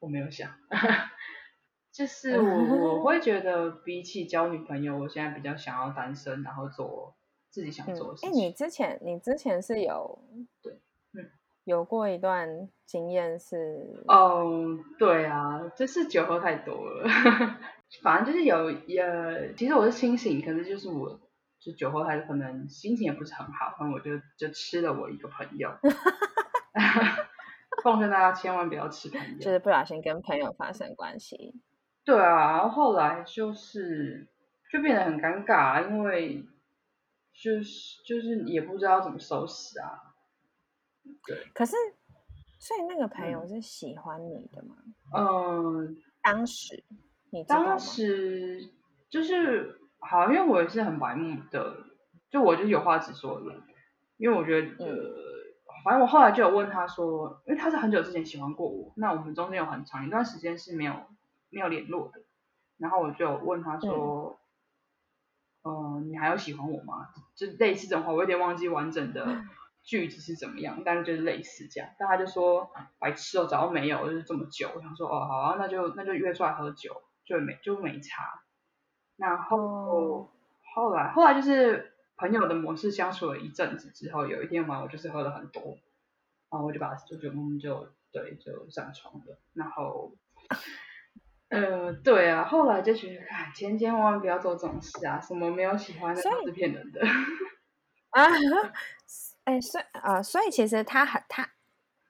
[0.00, 0.50] 我没有想，
[1.92, 7.16] 就是我我 会觉得比起交女朋友，我现在比较想要单身，然后做
[7.54, 8.30] 自己想做的事情。
[8.30, 10.18] 哎，你之前你之前是有
[10.60, 10.72] 对，
[11.12, 11.30] 嗯，
[11.64, 17.08] 有过一段经验是，哦，对啊，就是酒喝太多了，
[18.02, 21.20] 反正就是有呃，其实我是清醒，可是就是我。
[21.60, 25.70] 就酒后，他可能心情也不是很好，然后我就就吃了我一个朋友。
[27.82, 31.54] 奉劝大家千万不要吃朋友，就是不小心跟朋友发生关系。
[32.04, 34.28] 对啊，然后后来就是
[34.70, 36.44] 就变得很尴尬，因为
[37.34, 40.14] 就是就是也不知道怎么收拾啊。
[41.26, 41.46] 对。
[41.54, 41.76] 可是，
[42.58, 44.76] 所以那个朋友是喜欢你的吗？
[45.14, 46.82] 嗯，当时
[47.30, 48.70] 你当时
[49.08, 49.80] 就是。
[50.06, 51.78] 好，因为我也是很白目的，
[52.28, 53.56] 就我就有话直说的，
[54.18, 55.14] 因为我觉得，呃，
[55.82, 61.06] 反正我后来就有问他说，因为他是很久之前喜欢过我，那我们中间有很长一段时间是没有
[61.48, 62.20] 没有联络的，
[62.76, 64.38] 然后我就问他说，
[65.64, 67.08] 嗯，你还有喜欢我吗？
[67.34, 69.42] 就类似这种话，我有点忘记完整的
[69.82, 78.42] 句子是怎么样，但是就是类似这样，但他就说白痴哦，早没有，就是这么久，我想说，哦，好啊，那就那就约出来喝酒，就没就没差。
[79.16, 80.30] 然后
[80.74, 85.78] 后来后来就是朋友的模式相处了一阵子之后，有一天晚上我就是喝了很多，
[86.50, 89.38] 然后我就把就就嗯就对就上床了。
[89.54, 90.12] 然后
[91.54, 97.00] 呃对啊，后来就觉得看千千万万不要做这种事啊，什么没有喜欢的都是骗人的
[98.10, 98.24] 啊。
[99.44, 101.48] 哎，所以啊，所以其实他很他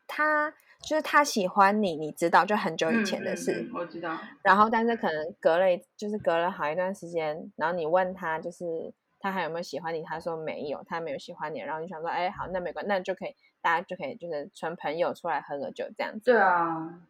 [0.06, 0.54] 他。
[0.86, 4.18] 就是他喜欢你，你知道，就很久以前的事，我知道。
[4.42, 5.64] 然后，但是可能隔了，
[5.96, 10.02] 就是隔了好一段时间，然后你问他，就是他还有没有喜欢你？
[10.02, 11.60] 他说没有，他没有喜欢你。
[11.60, 16.32] 然后你想说，哎，好，那没关，那就可以，大家就可以就是纯朋友出来喝个酒这样子。
[16.32, 17.00] 对啊，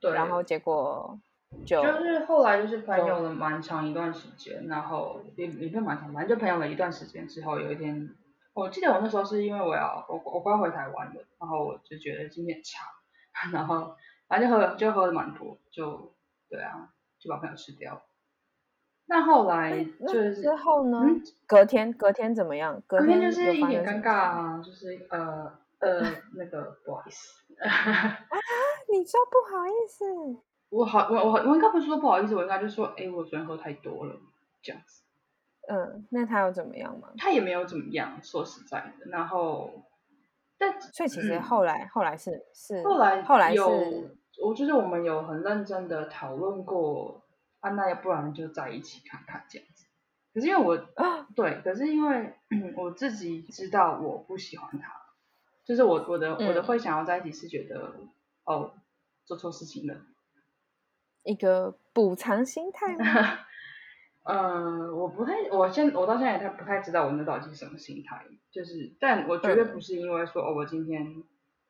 [0.00, 0.12] 对。
[0.12, 1.18] 然后结果
[1.64, 8.14] 就就是后来就是朋友了蛮长一段时间，然后也也不蛮长，反正就朋友了一段时间之后，有一天。
[8.54, 12.86] 我记得我那时候是因为我要我我快回台湾了，然后我就觉得今天差，
[13.52, 13.94] 然后
[14.28, 16.14] 反正就喝就喝了蛮多，就
[16.48, 18.02] 对啊，就把朋友吃掉。
[19.04, 20.98] 那后来就是之后呢？
[21.46, 22.82] 隔天隔天怎么样？
[22.86, 26.00] 隔天就是一点尴尬啊，就是呃呃
[26.34, 27.45] 那个不好意思。
[27.64, 28.26] 啊，
[28.90, 30.04] 你说不好意思？
[30.68, 34.16] 我好我我我应该不是说不好意思，我应该就说哎我昨天喝太多了
[34.62, 35.02] 这样子。
[35.68, 37.08] 嗯，那他有怎么样吗？
[37.18, 39.10] 他也没有怎么样，说实在的。
[39.10, 39.70] 然后，
[40.58, 43.68] 但所以其实后来后来是是后来后来有，
[44.42, 47.22] 我就是我们有很认真的讨论过，
[47.60, 49.86] 啊，那要不然就在一起看看这样子。
[50.34, 52.34] 可是因为我啊对，可是因为
[52.76, 54.92] 我自己知道我不喜欢他，
[55.66, 57.92] 就是我我的我的会想要在一起是觉得
[58.44, 58.72] 哦
[59.24, 59.96] 做错事情了，
[61.24, 62.96] 一个补偿心态。
[64.22, 71.04] 嗯， 我不太，我现我到现在也太不太知道我那到底是什么心态，就是，但我绝对不是因为说哦，我今天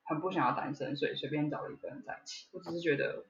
[0.04, 3.24] 很不想要单身，所以随便找了一个人在一起，我只是觉得，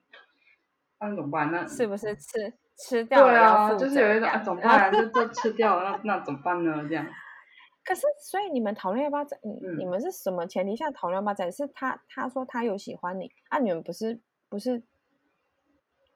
[0.99, 1.53] 那怎么办？
[1.53, 3.23] 那是不是吃吃掉？
[3.25, 4.91] 对啊，就是有一种啊怎么办？
[4.93, 6.85] 就就吃掉了，那那怎么办呢？
[6.89, 7.07] 这样。
[7.87, 9.39] 可是，所以你们讨论要不要在？
[9.43, 11.51] 你你们是什么前提下讨论要不要在？
[11.51, 14.83] 是他他说他有喜欢你，啊，你们不是不是？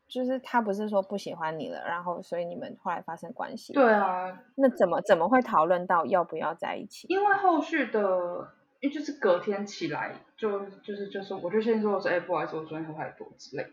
[0.08, 3.72] 就是他不是说不喜欢你了，然后所以你们后来发生关系。
[3.72, 7.06] 对啊，那怎么怎么会讨论到要不要在一起？
[7.08, 13.70] 因为后续的，因为就是隔天起来就就是就是，我就先说我说哎不好意思，我昨天喝太多之类的。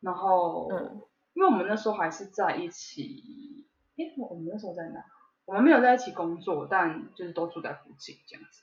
[0.00, 1.00] 然后，嗯，
[1.34, 5.04] 因为我们那时候还是在一起，哎，我们那时候在哪？
[5.48, 8.62] 我们没有在一起工作，但就是都住在附近这样子。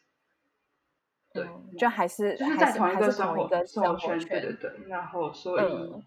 [1.33, 1.47] 对，
[1.79, 4.87] 就还是就是在同一个生活生活圈，对对对。
[4.87, 6.03] 然后所以。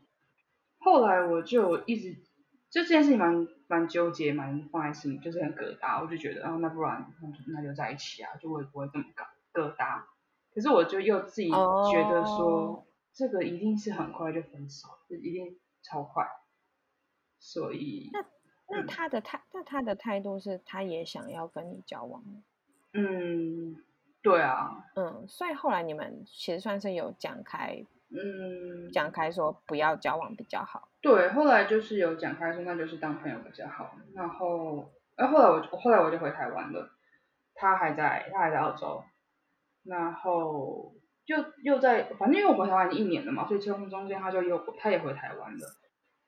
[0.81, 2.15] 后来我就一直
[2.71, 6.01] 就这件事情蛮蛮纠结，蛮放在心里，就是很疙瘩。
[6.01, 10.05] 我就觉得，啊，那不然那就那就在一起啊，就我也不会这么搞疙瘩。
[10.55, 16.29] 可是我就又自己觉得说，这个一定是很快就分手，就一定超快。
[17.41, 18.23] 所以那
[18.71, 22.23] 那他的态，那他的态度是，他也想要跟你交往？
[22.93, 23.77] 嗯，
[24.23, 24.85] 对啊。
[24.95, 27.85] 嗯，所以后来你们其实算是有讲开。
[28.11, 30.89] 嗯，讲开说不要交往比较好。
[31.03, 33.93] 对，后来就是有讲开说，那就是当朋友比较好。
[34.15, 36.91] 然后，然后来我，后来我就回台湾了，
[37.55, 39.05] 他还在，他还在澳洲。
[39.85, 40.95] 然后
[41.27, 45.67] 就又在，反正因为我回台湾已经一年了嘛，所以中中间他就又他也回台湾了。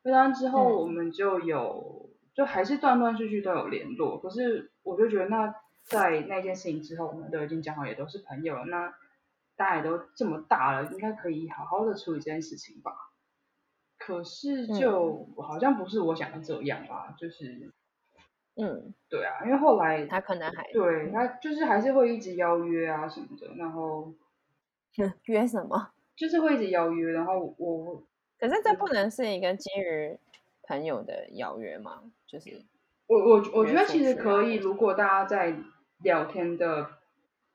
[0.05, 4.19] 回台湾之后，我们就有就还是断断续续都有联络。
[4.19, 8.64] 可是我就觉得，那在那件事情之后，我们都已经讲好，也都是朋友了。
[8.66, 8.95] 那
[9.57, 12.93] 大家也都这么大了，应该可以好好的处理这件事情吧。
[13.99, 17.71] 可是就好像不是我想的这样吧，就是，
[18.57, 24.14] 嗯，对啊，因为后来他可能还对他就是还是会一直邀约啊什么的，然后
[25.25, 25.90] 约什么？
[26.16, 28.03] 就是会一直邀约，然后我
[28.38, 30.19] 可是这不能是一个基于
[30.70, 32.02] 朋友的邀约吗？
[32.28, 32.64] 就是
[33.09, 35.56] 我我我觉得其实可以，如果大家在
[36.02, 36.90] 聊天的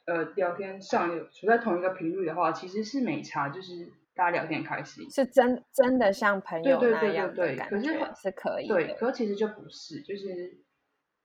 [0.06, 3.92] 呃聊天上有处在同一个频率的话，其实是没差，就是。
[4.18, 8.68] 大家聊天开心，是真真的像朋友那样的感觉，是可以。
[8.70, 10.56] 对，可其实就不是，就是，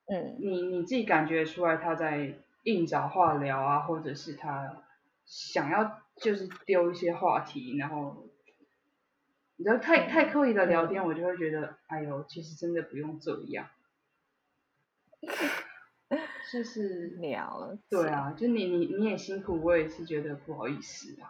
[0.07, 4.83] 嗯，你你自己感觉出来他在硬找话聊啊，或者是他
[5.25, 8.27] 想要就是丢一些话题，然后，
[9.61, 13.69] 你知道太太刻意的聊天，我就会觉得，哎呦，其实真的不用这样，
[16.51, 21.29] 就是 聊，对啊，就你你你也辛苦，我也是觉得不好意思啊。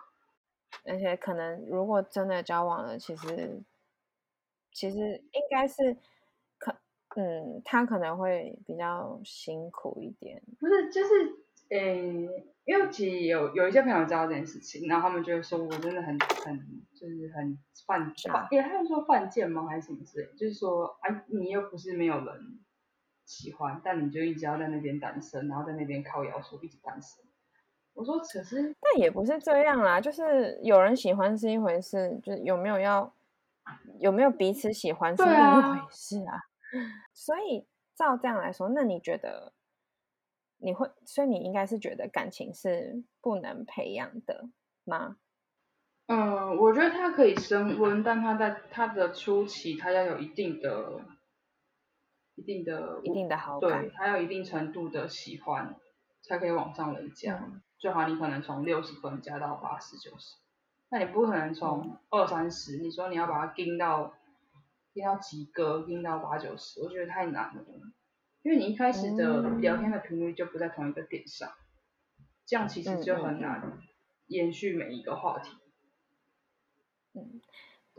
[0.84, 3.60] 而且可能如果真的交往了，其实
[4.70, 4.96] 其实
[5.32, 5.96] 应该是
[6.56, 6.72] 可
[7.16, 10.40] 嗯，他可能会比较辛苦一点。
[10.60, 11.34] 不是，就是
[11.70, 16.56] 呃，因为其实有有一些朋友知道这件事情，然后他们就会说我真的很很
[16.94, 19.66] 就是很犯贱，也他们说犯贱吗？
[19.66, 20.28] 还是什么之类？
[20.38, 22.60] 就是说啊，你又不是没有人
[23.26, 27.24] 喜欢，但你就一直要在那边单身，然后在那边靠摇说一直单身。
[27.92, 33.12] 我说，可是但也不是这样啦，就是有人喜欢是一回事，就是有没有要
[33.98, 36.38] 有没有彼此喜欢是另一回事啊。
[37.12, 39.52] 所以照这样来说，那你觉得
[40.60, 40.90] 你会？
[41.04, 44.48] 所以你应该是觉得感情是不能培养的
[44.84, 45.16] 吗？
[46.06, 51.00] 嗯，我觉得它可以升温，但它在它的初期，它要有一定的、
[52.34, 55.76] 一定的、一定的好感，对，它要一定程度的喜欢，
[56.22, 57.48] 才可以往上累加。
[57.78, 60.36] 最好你可能从六十分加到八十九十，
[60.90, 64.12] 那你不可能从二三十，你说你要把它盯到
[64.92, 67.64] 盯到及格，盯到八九十，我觉得太难了，
[68.42, 71.52] 因为你一开始的聊天的频率就不在同一个点上，
[72.46, 73.78] 这样其实就很难
[74.26, 75.56] 延续每一个话题。
[77.14, 77.40] 嗯，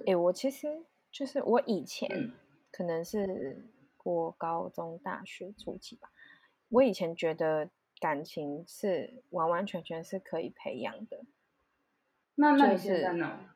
[0.05, 2.31] 哎，我其实就是我以前
[2.71, 6.11] 可能是过高中、大学初期吧，
[6.69, 7.69] 我以前觉得。
[7.99, 11.23] 感情是完完全全是可以培养的。
[12.33, 13.53] 那那你现在呢？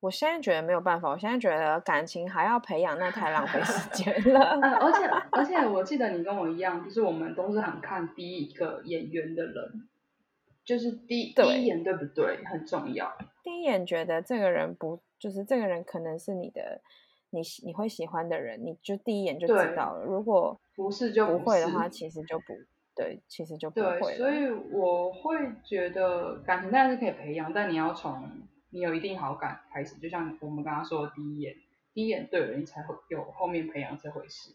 [0.00, 1.08] 我现在觉得没有办法。
[1.10, 4.40] 我现在觉得感情还要培养，那太浪费时间 了。
[4.80, 9.88] 而且 而且，我记得你跟我一样，就是我们都是很看第一个演员的人，
[10.64, 13.16] 就是第第一眼对不对很重要。
[13.42, 16.80] 第一眼觉得这个人不，就是这个人可能是你的，
[17.30, 20.04] 你你会喜欢的人，你就第一眼就知道了。
[20.04, 22.44] 如果不是就不会的话，其实就不。
[22.94, 24.16] 对，其实就不会。
[24.16, 28.26] 所以我会觉得感情当然是可以培养，但你要从
[28.76, 31.56] 你有一定好感开始，就像我们刚刚说的第一眼，
[31.94, 34.52] 第一眼对了，你才会有后面培养这回事。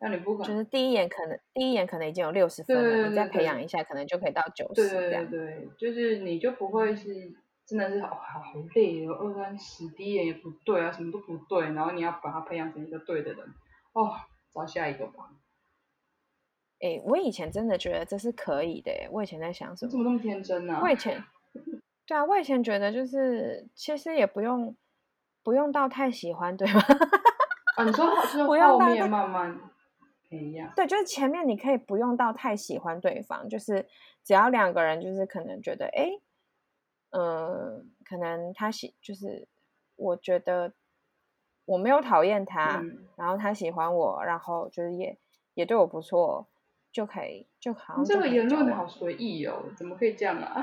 [0.00, 5.30] 那你不可能就是第一眼可能第一眼可能已经有六十分了，你再培养一下，可能就可以到九十这样。
[5.30, 7.30] 对对对，就是你就不会是
[7.66, 8.42] 真的是哦好
[8.74, 13.46] 累哦，二三十第一眼也不对啊，什么都不对，然后你要把它培养成一个对的人，
[13.92, 14.10] 哦，
[14.54, 15.30] 找下一个吧。
[16.80, 18.90] 哎，我以前真的觉得这是可以的。
[19.12, 19.90] 我以前在想什么？
[19.90, 20.80] 怎么那么天真呢？
[20.82, 21.22] 我以前，
[22.10, 24.74] 对啊，我以前觉得就是，其实也不用，
[25.44, 26.80] 不用到太喜欢，对吗？
[27.76, 29.60] 啊， 你说就是后面慢慢
[30.28, 30.72] 培养。
[30.74, 33.86] 对，就是前面你可以不用到太喜欢对方，就是
[34.24, 36.10] 只要两个人就是可能觉得，哎，
[37.10, 39.46] 嗯，可能他喜，就是
[39.94, 40.72] 我觉得
[41.64, 42.82] 我没有讨厌他，
[43.14, 45.16] 然后他喜欢我，然后就是也
[45.54, 46.48] 也对我不错。
[46.92, 50.60] 就可以，就好像这个言论好随意哦，怎么可以这样啊？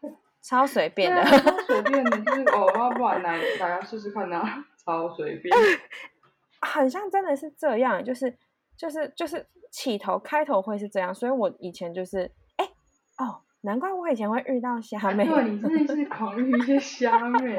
[0.46, 4.42] 超随便的，超随便的，就是哦，要不然来大家试试看呐，
[4.84, 5.56] 超随便。
[6.62, 8.38] 很像真的是这样，就是
[8.76, 12.64] 就是就是起头开头会是这样，所以我以前就是哎
[13.18, 15.26] 哦，难怪我以前会遇到虾妹。
[15.26, 17.56] 对，你真的是狂遇一些虾妹，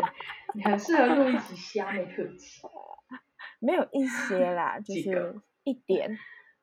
[0.56, 2.62] 你很适合录一集虾妹特辑。
[3.60, 6.18] 没有一些啦， 就是一点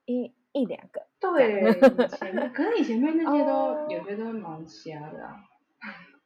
[0.06, 0.34] 一。
[0.56, 1.64] 一两个，对，
[2.06, 5.34] 前可是你前面那些都有些都蛮瞎的啊。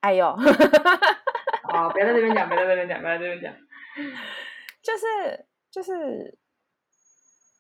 [0.00, 0.26] 哎呦，
[1.72, 3.52] 哦，别在这边讲，别在这边讲，别在这边讲。
[4.82, 6.38] 就是就是，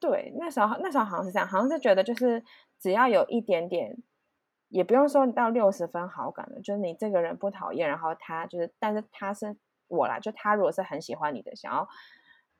[0.00, 2.42] 对，那时候那时候好像是这样，好像是觉得就是
[2.78, 3.96] 只要有一点点，
[4.68, 9.56] 也不用说到六十分好感了，就是你这个人不讨厌，然后他就是，但是他是
[9.88, 11.88] 我啦，就他如果是很喜欢你的，想要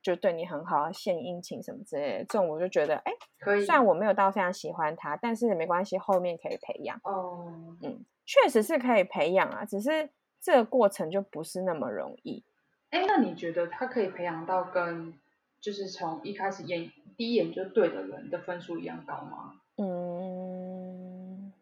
[0.01, 3.65] 就对你很好，献殷勤什么之类的，这种我就觉得，哎，可以。
[3.65, 6.99] 虽然我没有到非常喜欢他，但是没关系，后面可以培养。
[7.03, 10.09] 哦，嗯，确实是可以培养啊，只是
[10.41, 12.45] 这个过程就不是那么容易。
[12.91, 15.13] 哎，那你觉得他可以培养到跟
[15.61, 19.61] 就是从一开始眼第一眼就对的人的分数一样高吗？
[19.77, 21.53] 嗯，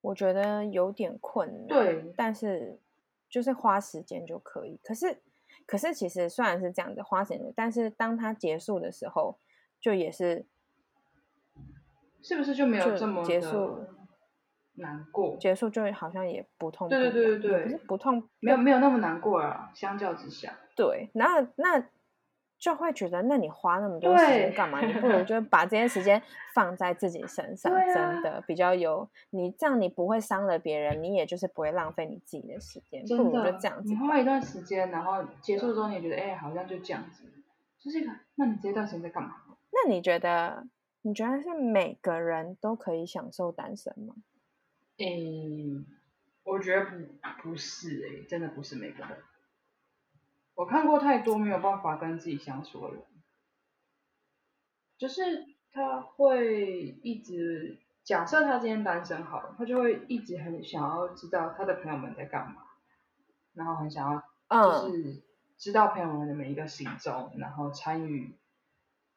[0.00, 1.68] 我觉得有点困难。
[1.68, 2.80] 对，但是
[3.28, 4.80] 就是花时间就可以。
[4.82, 5.20] 可是。
[5.70, 9.38] 可是其实虽然是这样子花钱，但是当它结束的时候，
[9.80, 10.44] 就也是，
[12.20, 13.84] 是不是就没有这么结束
[14.74, 15.36] 难过？
[15.36, 21.86] 结束就好像也不痛，对对对对对，不是不痛，没有没有那么难过啊，相较之下，对，那那。
[22.60, 24.80] 就会觉得，那你花那么多时间干嘛？
[24.86, 26.22] 你不如就 把这些时间
[26.54, 33.02] 放在自己身上，真的比较有你这样，你不会伤了别人，你也就是不会浪费你自己的时间。
[33.06, 33.88] 不如就这样子。
[33.88, 37.24] 你花一段时间，然后结束之后，你觉得哎，好像就这样子，
[37.80, 38.12] 就是一个。
[38.36, 39.36] 那你这段时间在干嘛？
[39.72, 40.66] 那你觉得？
[41.02, 44.16] 你觉得是每个人都可以享受单身吗？
[44.98, 45.86] 嗯，
[46.44, 49.16] 我觉得不不是哎，真的不是每个人。
[50.60, 53.02] 我看过太多没有办法跟自己相处的人，
[54.98, 62.56] 就是他会一直假设他今天单身好了，他就会一直很想要知道他的朋友们在干嘛，
[63.54, 64.22] 然后很想要
[64.62, 65.22] 就是
[65.56, 68.36] 知道朋友们的每一个行踪，然后参与，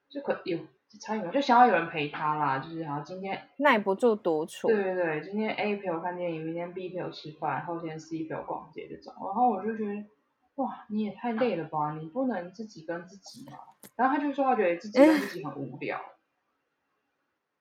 [0.07, 0.57] 就可有
[1.01, 10.05] 参与嘛，就想要有人陪他啦，就是好今天耐不住独处，对对对，今天 A 陪我看电影，明天 B 陪我吃饭，后天 C 陪我逛街这种，然后我就觉得。
[10.55, 11.93] 哇，你也太累了吧！
[11.99, 13.57] 你不能自己跟自己吗？
[13.95, 15.99] 然后他就说他觉得自己跟自己很无聊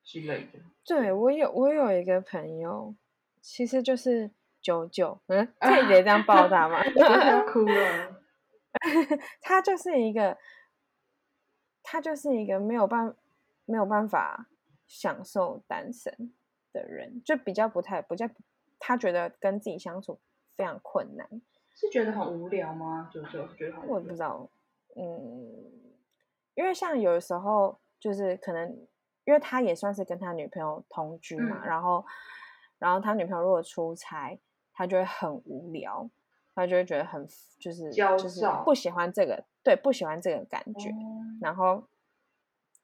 [0.03, 0.59] 之类的。
[0.85, 2.95] 对我有我有一个朋友，
[3.41, 4.29] 其实就是
[4.61, 6.83] 九九，嗯，可以直接这样 报他吗？
[6.95, 8.21] 要 哭了。
[9.41, 10.37] 他就是一个，
[11.81, 13.15] 他就是一个没有办
[13.65, 14.47] 没有办法
[14.87, 16.33] 享受单身
[16.71, 18.27] 的人，就比较不太不较，
[18.79, 20.19] 他觉得跟自己相处
[20.55, 21.41] 非常困难。
[21.75, 23.09] 是觉得很无聊吗？
[23.13, 24.49] 就是觉得很我不知道，
[24.95, 25.71] 嗯，
[26.55, 28.69] 因为像有的时候就是可能，
[29.25, 32.05] 因为他也算是跟他女朋友同居嘛，然后，
[32.79, 34.39] 然后他女朋友如果出差，
[34.73, 36.09] 他就会很无聊，
[36.55, 37.27] 他就会觉得很
[37.59, 40.89] 就是就是不喜欢这个，对，不喜欢这个感觉，
[41.41, 41.83] 然后。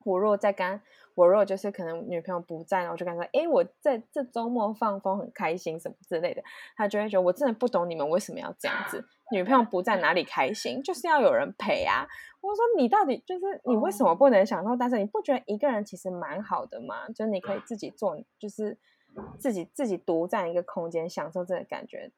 [0.05, 0.81] 我若在跟，
[1.20, 6.41] 我若就是可能女朋友不在，然后就跟他说：“哎，我在这周末放风很开心什么之类的。”
[6.78, 9.03] 他就会觉得我真的不懂你们为什么要这样子。
[9.30, 12.07] 女朋友不在哪里开心，就是要有人陪啊！
[12.39, 14.97] 我说你到底就是你为什么不能享受单身？
[15.01, 17.09] 你不觉得一个人其实蛮好的吗？
[17.09, 18.78] 就是你可以自己做，就是
[19.38, 22.13] 自己自己独占一个空间，享受这个感觉。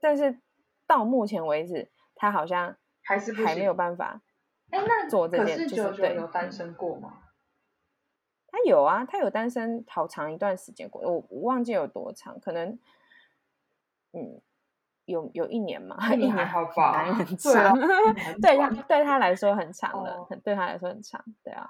[0.00, 0.38] 但是
[0.86, 4.22] 到目前为止，他好像还是还没有办法。
[4.70, 7.24] 哎，那做这件就是对，有单身过吗？
[8.50, 12.78] 他有啊，他有单身好长一段时间过，我我忘记有多长，可能
[14.12, 14.40] 嗯，
[15.04, 17.78] 有有一年嘛， 一年好吧，很长，
[18.40, 21.66] 对他对他来说很长了，对他来说很长，对啊，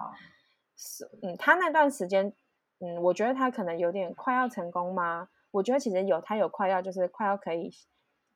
[0.77, 2.33] 是嗯，他那段时间，
[2.81, 5.29] 嗯，我觉得他可能有点快要成功吗？
[5.51, 7.71] 我觉得其实有，他有快要就是快要可以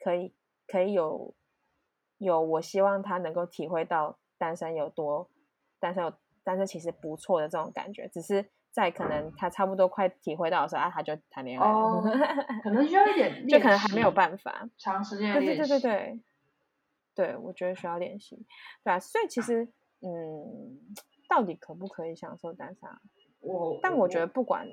[0.01, 0.35] 可以
[0.67, 1.35] 可以有
[2.19, 4.19] 有，我希望他能够体会到。
[4.39, 5.31] 单身有多，
[5.79, 6.13] 单身有
[6.45, 12.03] 单身其实不错的这种感觉，只是在可能他差不多快体会到的时候啊，他就谈恋爱了，
[12.65, 16.21] 可能需要一点，就可能还没有办法长时间对对对对对，
[17.15, 18.45] 对我觉得需要练习，
[18.83, 19.65] 对啊，所以其实
[20.01, 20.79] 嗯，
[21.29, 22.89] 到底可不可以享受单身？
[23.41, 24.67] 我但我觉得不管，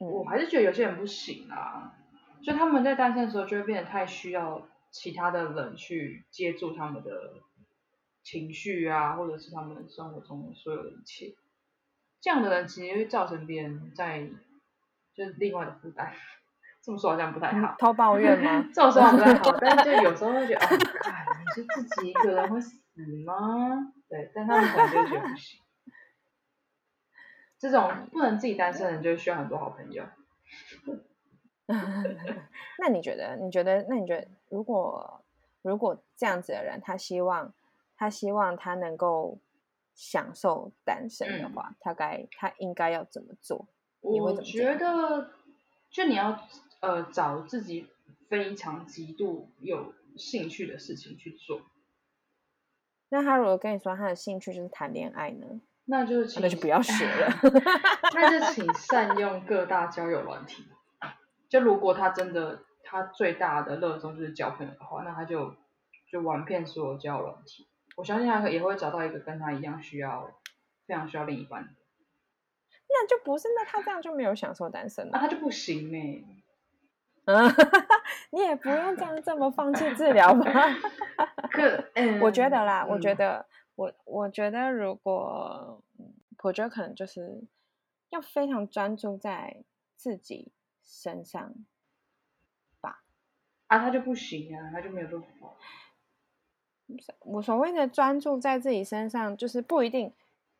[0.00, 1.94] 我还是觉得有些人不行啊，
[2.42, 7.10] 就他们在单身的时候就会变得太需要其他的人去接住他们的。
[8.26, 11.36] 情绪啊，或者是他们生活中的所有的一切，
[12.20, 14.28] 这样的人其实会造成别人在
[15.14, 16.12] 就是另外的负担。
[16.82, 18.68] 这么说好像不太好，偷抱怨吗？
[18.74, 20.66] 这么说不太好， 但是就有时候会觉得，
[21.08, 22.80] 哎，你是自己一个人会死
[23.24, 23.92] 吗？
[24.08, 25.60] 对，但他们可能就觉得不行。
[27.60, 30.04] 这种不能自己单身的人，就需要很多好朋友。
[32.80, 33.36] 那你觉得？
[33.36, 33.86] 你觉得？
[33.88, 35.24] 那你觉得，如果
[35.62, 37.54] 如果这样子的人，他希望？
[37.96, 39.38] 他希望他能够
[39.94, 43.66] 享受单身的话，他该他应该要怎么做？
[44.00, 45.30] 我觉得，
[45.90, 46.38] 就你要
[46.80, 47.88] 呃找自己
[48.28, 51.62] 非常极度有兴趣的事情去做。
[53.08, 55.46] 那他如果跟你说他的兴趣就是谈恋爱呢？
[55.86, 57.28] 那就是那就不要学了。
[58.12, 60.66] 那就请善用各大交友软体。
[61.48, 65.54] 就如果他真的他最大的热衷就是交朋友的话，那他就
[66.10, 67.68] 就玩遍所有交友软体。
[67.96, 70.30] 我相信他也会找到一个跟他一样需要，
[70.86, 71.70] 非常需要另一半的。
[72.88, 75.10] 那就不是，那他这样就没有享受单身了。
[75.14, 76.24] 那他就不行呢。
[77.24, 77.50] 嗯，
[78.30, 80.44] 你也不用这样这么放弃治疗吧。
[81.50, 81.84] 可，
[82.22, 87.42] 我觉得啦，我觉嗯得，我我觉得如果，嗯我觉得可能就是
[88.10, 89.64] 要非常专注在
[89.96, 90.52] 自己
[90.84, 91.52] 身上
[92.80, 93.02] 吧。
[93.66, 95.48] 啊，他就不行啊，他就没有办法。
[97.20, 100.12] 我所谓的专注在自己身上，就是不一定。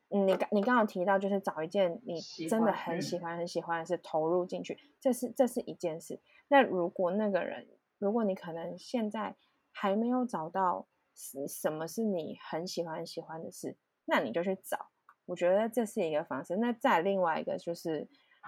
[0.08, 6.20] 嗯你刚你刚刚提到，就是找一件你真的很喜欢、很喜欢的事投入进去，这是这是一件事。
[6.46, 7.66] 那如果那个人，
[7.98, 9.34] 如果你可能现在
[9.72, 14.90] 还没有找到什什么是你很喜欢、很喜欢的事，那你就去找。
[15.24, 16.54] 我觉得这是一个方式。
[16.54, 18.06] 那再另外一个就是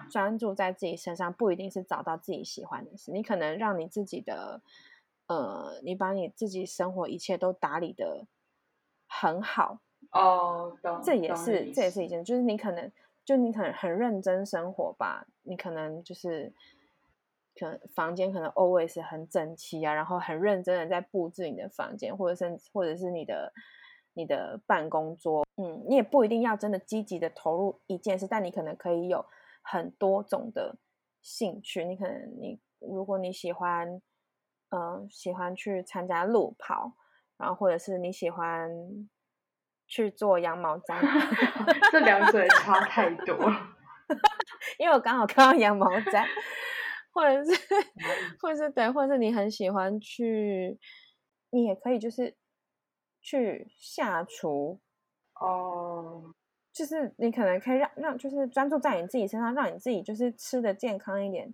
[0.09, 4.61] 专注在自己身上，不一定是找到自己喜欢的事，你可能让你自己的，
[5.29, 8.25] 呃，你把你自己生活一切都打理的
[9.07, 9.79] 很好，
[10.11, 12.91] 哦，这也是这也是一件，就是你可能
[13.23, 16.51] 就你可能很认真生活吧，你可能就是
[17.55, 23.53] 可能房间可能 always 很整齐啊，然后很认真的在布置你的房间，或者是或者是你的
[24.13, 29.23] 你的办公桌，嗯，你也不一定要真的积极的投入一件事，但你可能可以有
[29.61, 30.75] 很多种的
[31.21, 34.01] 兴趣，你可能你如果你喜欢，
[34.69, 36.93] 呃，喜欢去参加路跑，
[37.37, 38.69] 然后或者是你喜欢
[39.87, 40.99] 去做羊毛毡
[41.91, 43.75] 这两者差太多了。
[44.77, 46.25] 因为我刚好看到羊毛毡，
[47.11, 47.51] 或者是，
[48.39, 50.79] 或者是对，或者是你很喜欢去，
[51.51, 52.35] 你也可以就是
[53.21, 54.79] 去下厨，
[55.39, 56.33] 哦，
[56.73, 61.53] 就是你可能可以让让就是专注在你自己身上，让你自己就是吃的健康一点，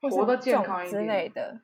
[0.00, 1.60] 或是活得健康一点类的。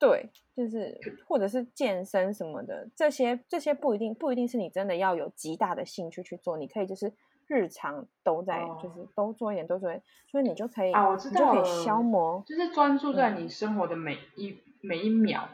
[0.00, 0.98] 对，就是
[1.28, 7.12] 或者是健身什么的，这些这些不一定不一定是你真的要有极大的兴趣去做，你可以就是
[7.46, 12.42] 日常都在，就是哦都做一点，都做一点，所以你就可以啊我知你就可以道了消磨。
[12.46, 15.46] 就是专注在嗯你生活的每一、每一秒，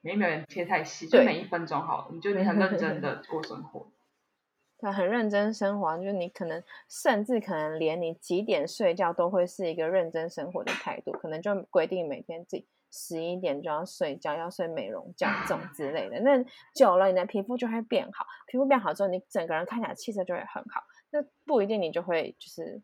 [0.00, 3.86] 每一秒也切太细，就每一分钟好了，你就 你很认真的过生活。
[4.82, 16.20] 对，很认真生活，就是你可能甚至可能连你几点睡觉都会是一个认真生活的态度，可能就规定每天自己十一点就要睡觉，要睡美容觉这种之类的。
[16.20, 20.84] 那久了，你的皮肤就会变好，皮肤变好之后，你整个人看起来气色就会很好。
[21.10, 22.82] 那不一定你就会就是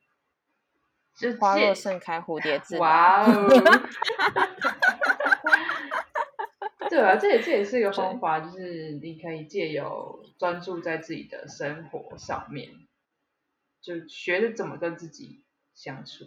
[1.15, 2.81] 就花若盛开，蝴蝶自来。
[2.81, 3.49] 哇哦！
[6.89, 12.71] 对啊，这也这也是一个方法，就是你可以借由专注在自己的生活上面，
[13.83, 15.45] 就学着怎么跟自己
[15.75, 16.25] 相处。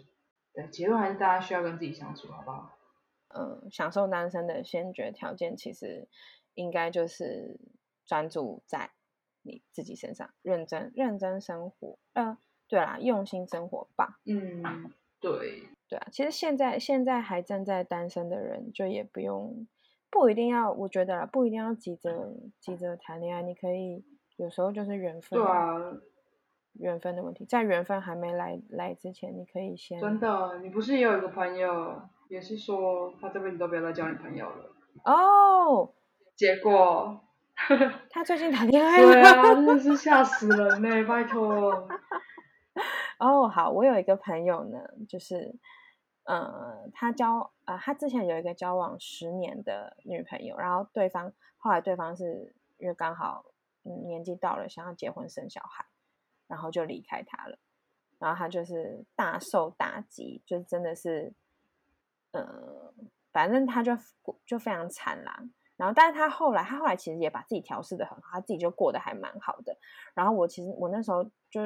[0.54, 2.78] 对，结论还是大家需要跟自己相处，好不好？
[3.34, 6.08] 嗯，享受单身的先决条件，其实
[6.54, 7.58] 应该就是
[8.04, 8.90] 专注在
[9.42, 11.98] 你自己身上，认真认真生活。
[12.12, 14.20] 呃，对啦，用心生活吧。
[14.24, 19.66] 嗯，对，对啊，其实现在现在还正在单身的人，就也不用
[20.10, 24.04] 不一定要，我觉得啦，不一定要急着急着谈恋爱，你可以
[24.36, 25.96] 有时候就是缘分，对啊，
[26.74, 32.02] 缘分的问题，在缘分还没来来之前，你可以先真的，你不是也有一个朋友，
[32.32, 34.74] 也是说他这辈子都不要再交女朋友了，
[35.04, 35.92] 哦，
[36.34, 37.20] 结果，
[38.08, 39.12] 他最近谈恋爱了。
[39.12, 41.86] 对啊，真的是吓死人呢、拜托。
[43.18, 45.54] 哦，好，我有一个朋友呢，就是，
[46.24, 53.44] 呃，他交呃，他之前有一个交往十年的女朋友，然后对方后来对方是因为刚好
[53.84, 55.84] 嗯年纪到了，想要结婚生小孩，
[56.46, 57.58] 然后就离开他了，
[58.18, 61.34] 然后他就是大受打击，就真的是，
[62.32, 62.92] 呃，
[63.32, 63.92] 反正他就
[64.44, 65.42] 就非常惨啦。
[65.76, 69.76] 然后，但是他后来，他后来其实也把自己调试的很好，他自己就过得还蛮好的。
[70.14, 71.62] 然后我其实我那时候就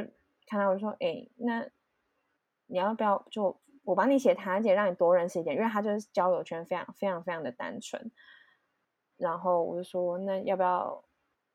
[0.47, 1.69] 看到我就说，哎，那
[2.67, 8.11] 你要不要就我帮你写堂姐，让你多认识一点，因为他就是交友圈非常非常非常的单纯。
[9.17, 11.05] 然后我就说，那要不要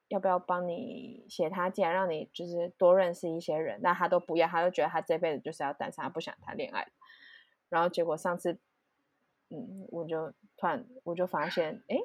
[0.10, 3.80] 要不要帮你写他姐，让你就是多认识一些人？
[3.82, 6.88] 那他都不要，他就觉得他这辈子就是要单身，他不想谈恋爱。
[7.70, 8.60] 然后结果上次，
[9.52, 11.98] 嗯，我就突然我就发现，哎，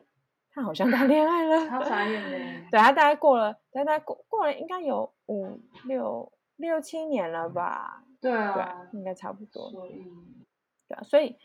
[0.52, 1.68] 他好像谈恋爱了。
[1.68, 2.66] 超傻眼呢。
[2.70, 8.02] 对他大概过了，大概过过了应该有五六六七年了吧？
[8.20, 9.70] 对对啊啊，，应该差不多。
[9.70, 10.04] 所以
[10.88, 11.36] 对啊，所以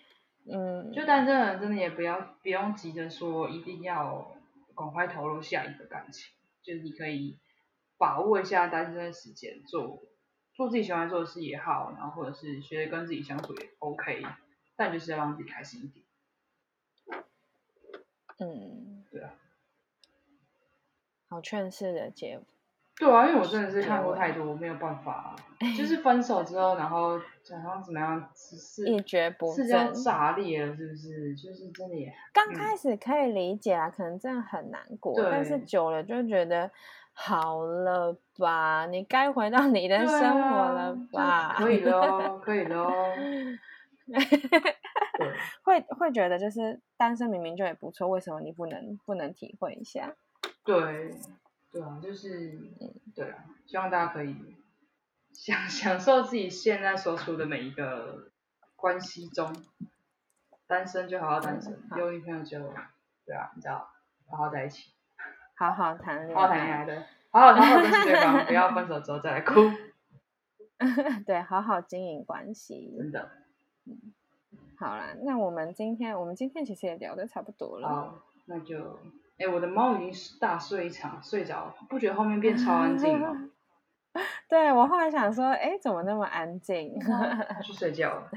[0.52, 4.32] 嗯，就单身的人真的也不要不用急着说一定要
[4.76, 6.34] 赶快投入下一个感情，
[6.64, 7.38] 就是你可以
[8.00, 10.02] 把握一下单身的时间，做
[10.56, 14.24] 做自己喜欢做的事也好，然后或者是学着跟自己相处也 OK，
[14.82, 16.04] 但就是要让自己开心一点。
[18.40, 19.30] 嗯，对啊。
[21.30, 22.40] 好劝世的结
[22.98, 25.36] 对啊，因为我真的是看过太多，我没有办法，
[25.78, 30.04] 就是分手之后，然后然后怎么样，只是一蹶不是这样振。
[30.04, 31.36] 炸裂了，是不是？
[31.36, 31.96] 就是真的
[32.34, 36.70] 刚开始可以理解啊，可能真的很难过，但是久了就觉得
[37.14, 41.54] 好了吧，你该回到你的生活啊了就吧？
[41.58, 43.14] 可以了哦， 可以了哦。
[43.16, 43.60] 对，
[45.64, 50.16] 会会觉得就是单身明明就也不错，为什么你不能不能体会一下？
[50.64, 51.12] 对，
[51.72, 52.60] 对啊，就是，
[53.16, 54.56] 对啊，希望大家可以
[55.34, 58.32] 享享受自己现在所处的每一个
[58.76, 59.56] 关系中，
[60.68, 62.60] 单身就好好单身嗯，有女朋友就，
[63.26, 63.90] 对啊，你知道，
[64.30, 64.92] 好好在一起，
[65.58, 69.54] 好好谈恋爱好好谈恋爱，爱的，好好好好珍惜对方，不要分手之后再来哭，
[71.26, 72.96] 对，好好经营关系。
[72.98, 73.41] 真的。
[74.78, 77.88] 好啦，那我们今天我们今天其实也聊得差不多了。
[77.88, 79.00] 好，那就，
[79.38, 83.50] 哎，我的猫已经大睡一场，睡着，不觉得后面变超安静吗？
[84.50, 86.98] 对我后来想说，哎，怎么那么安静？
[87.00, 88.32] 它 去睡觉了，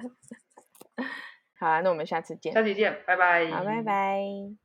[1.58, 2.52] 好啦，那我们下次见。
[2.52, 3.50] 下期见，拜拜。
[3.50, 4.63] 好，拜拜。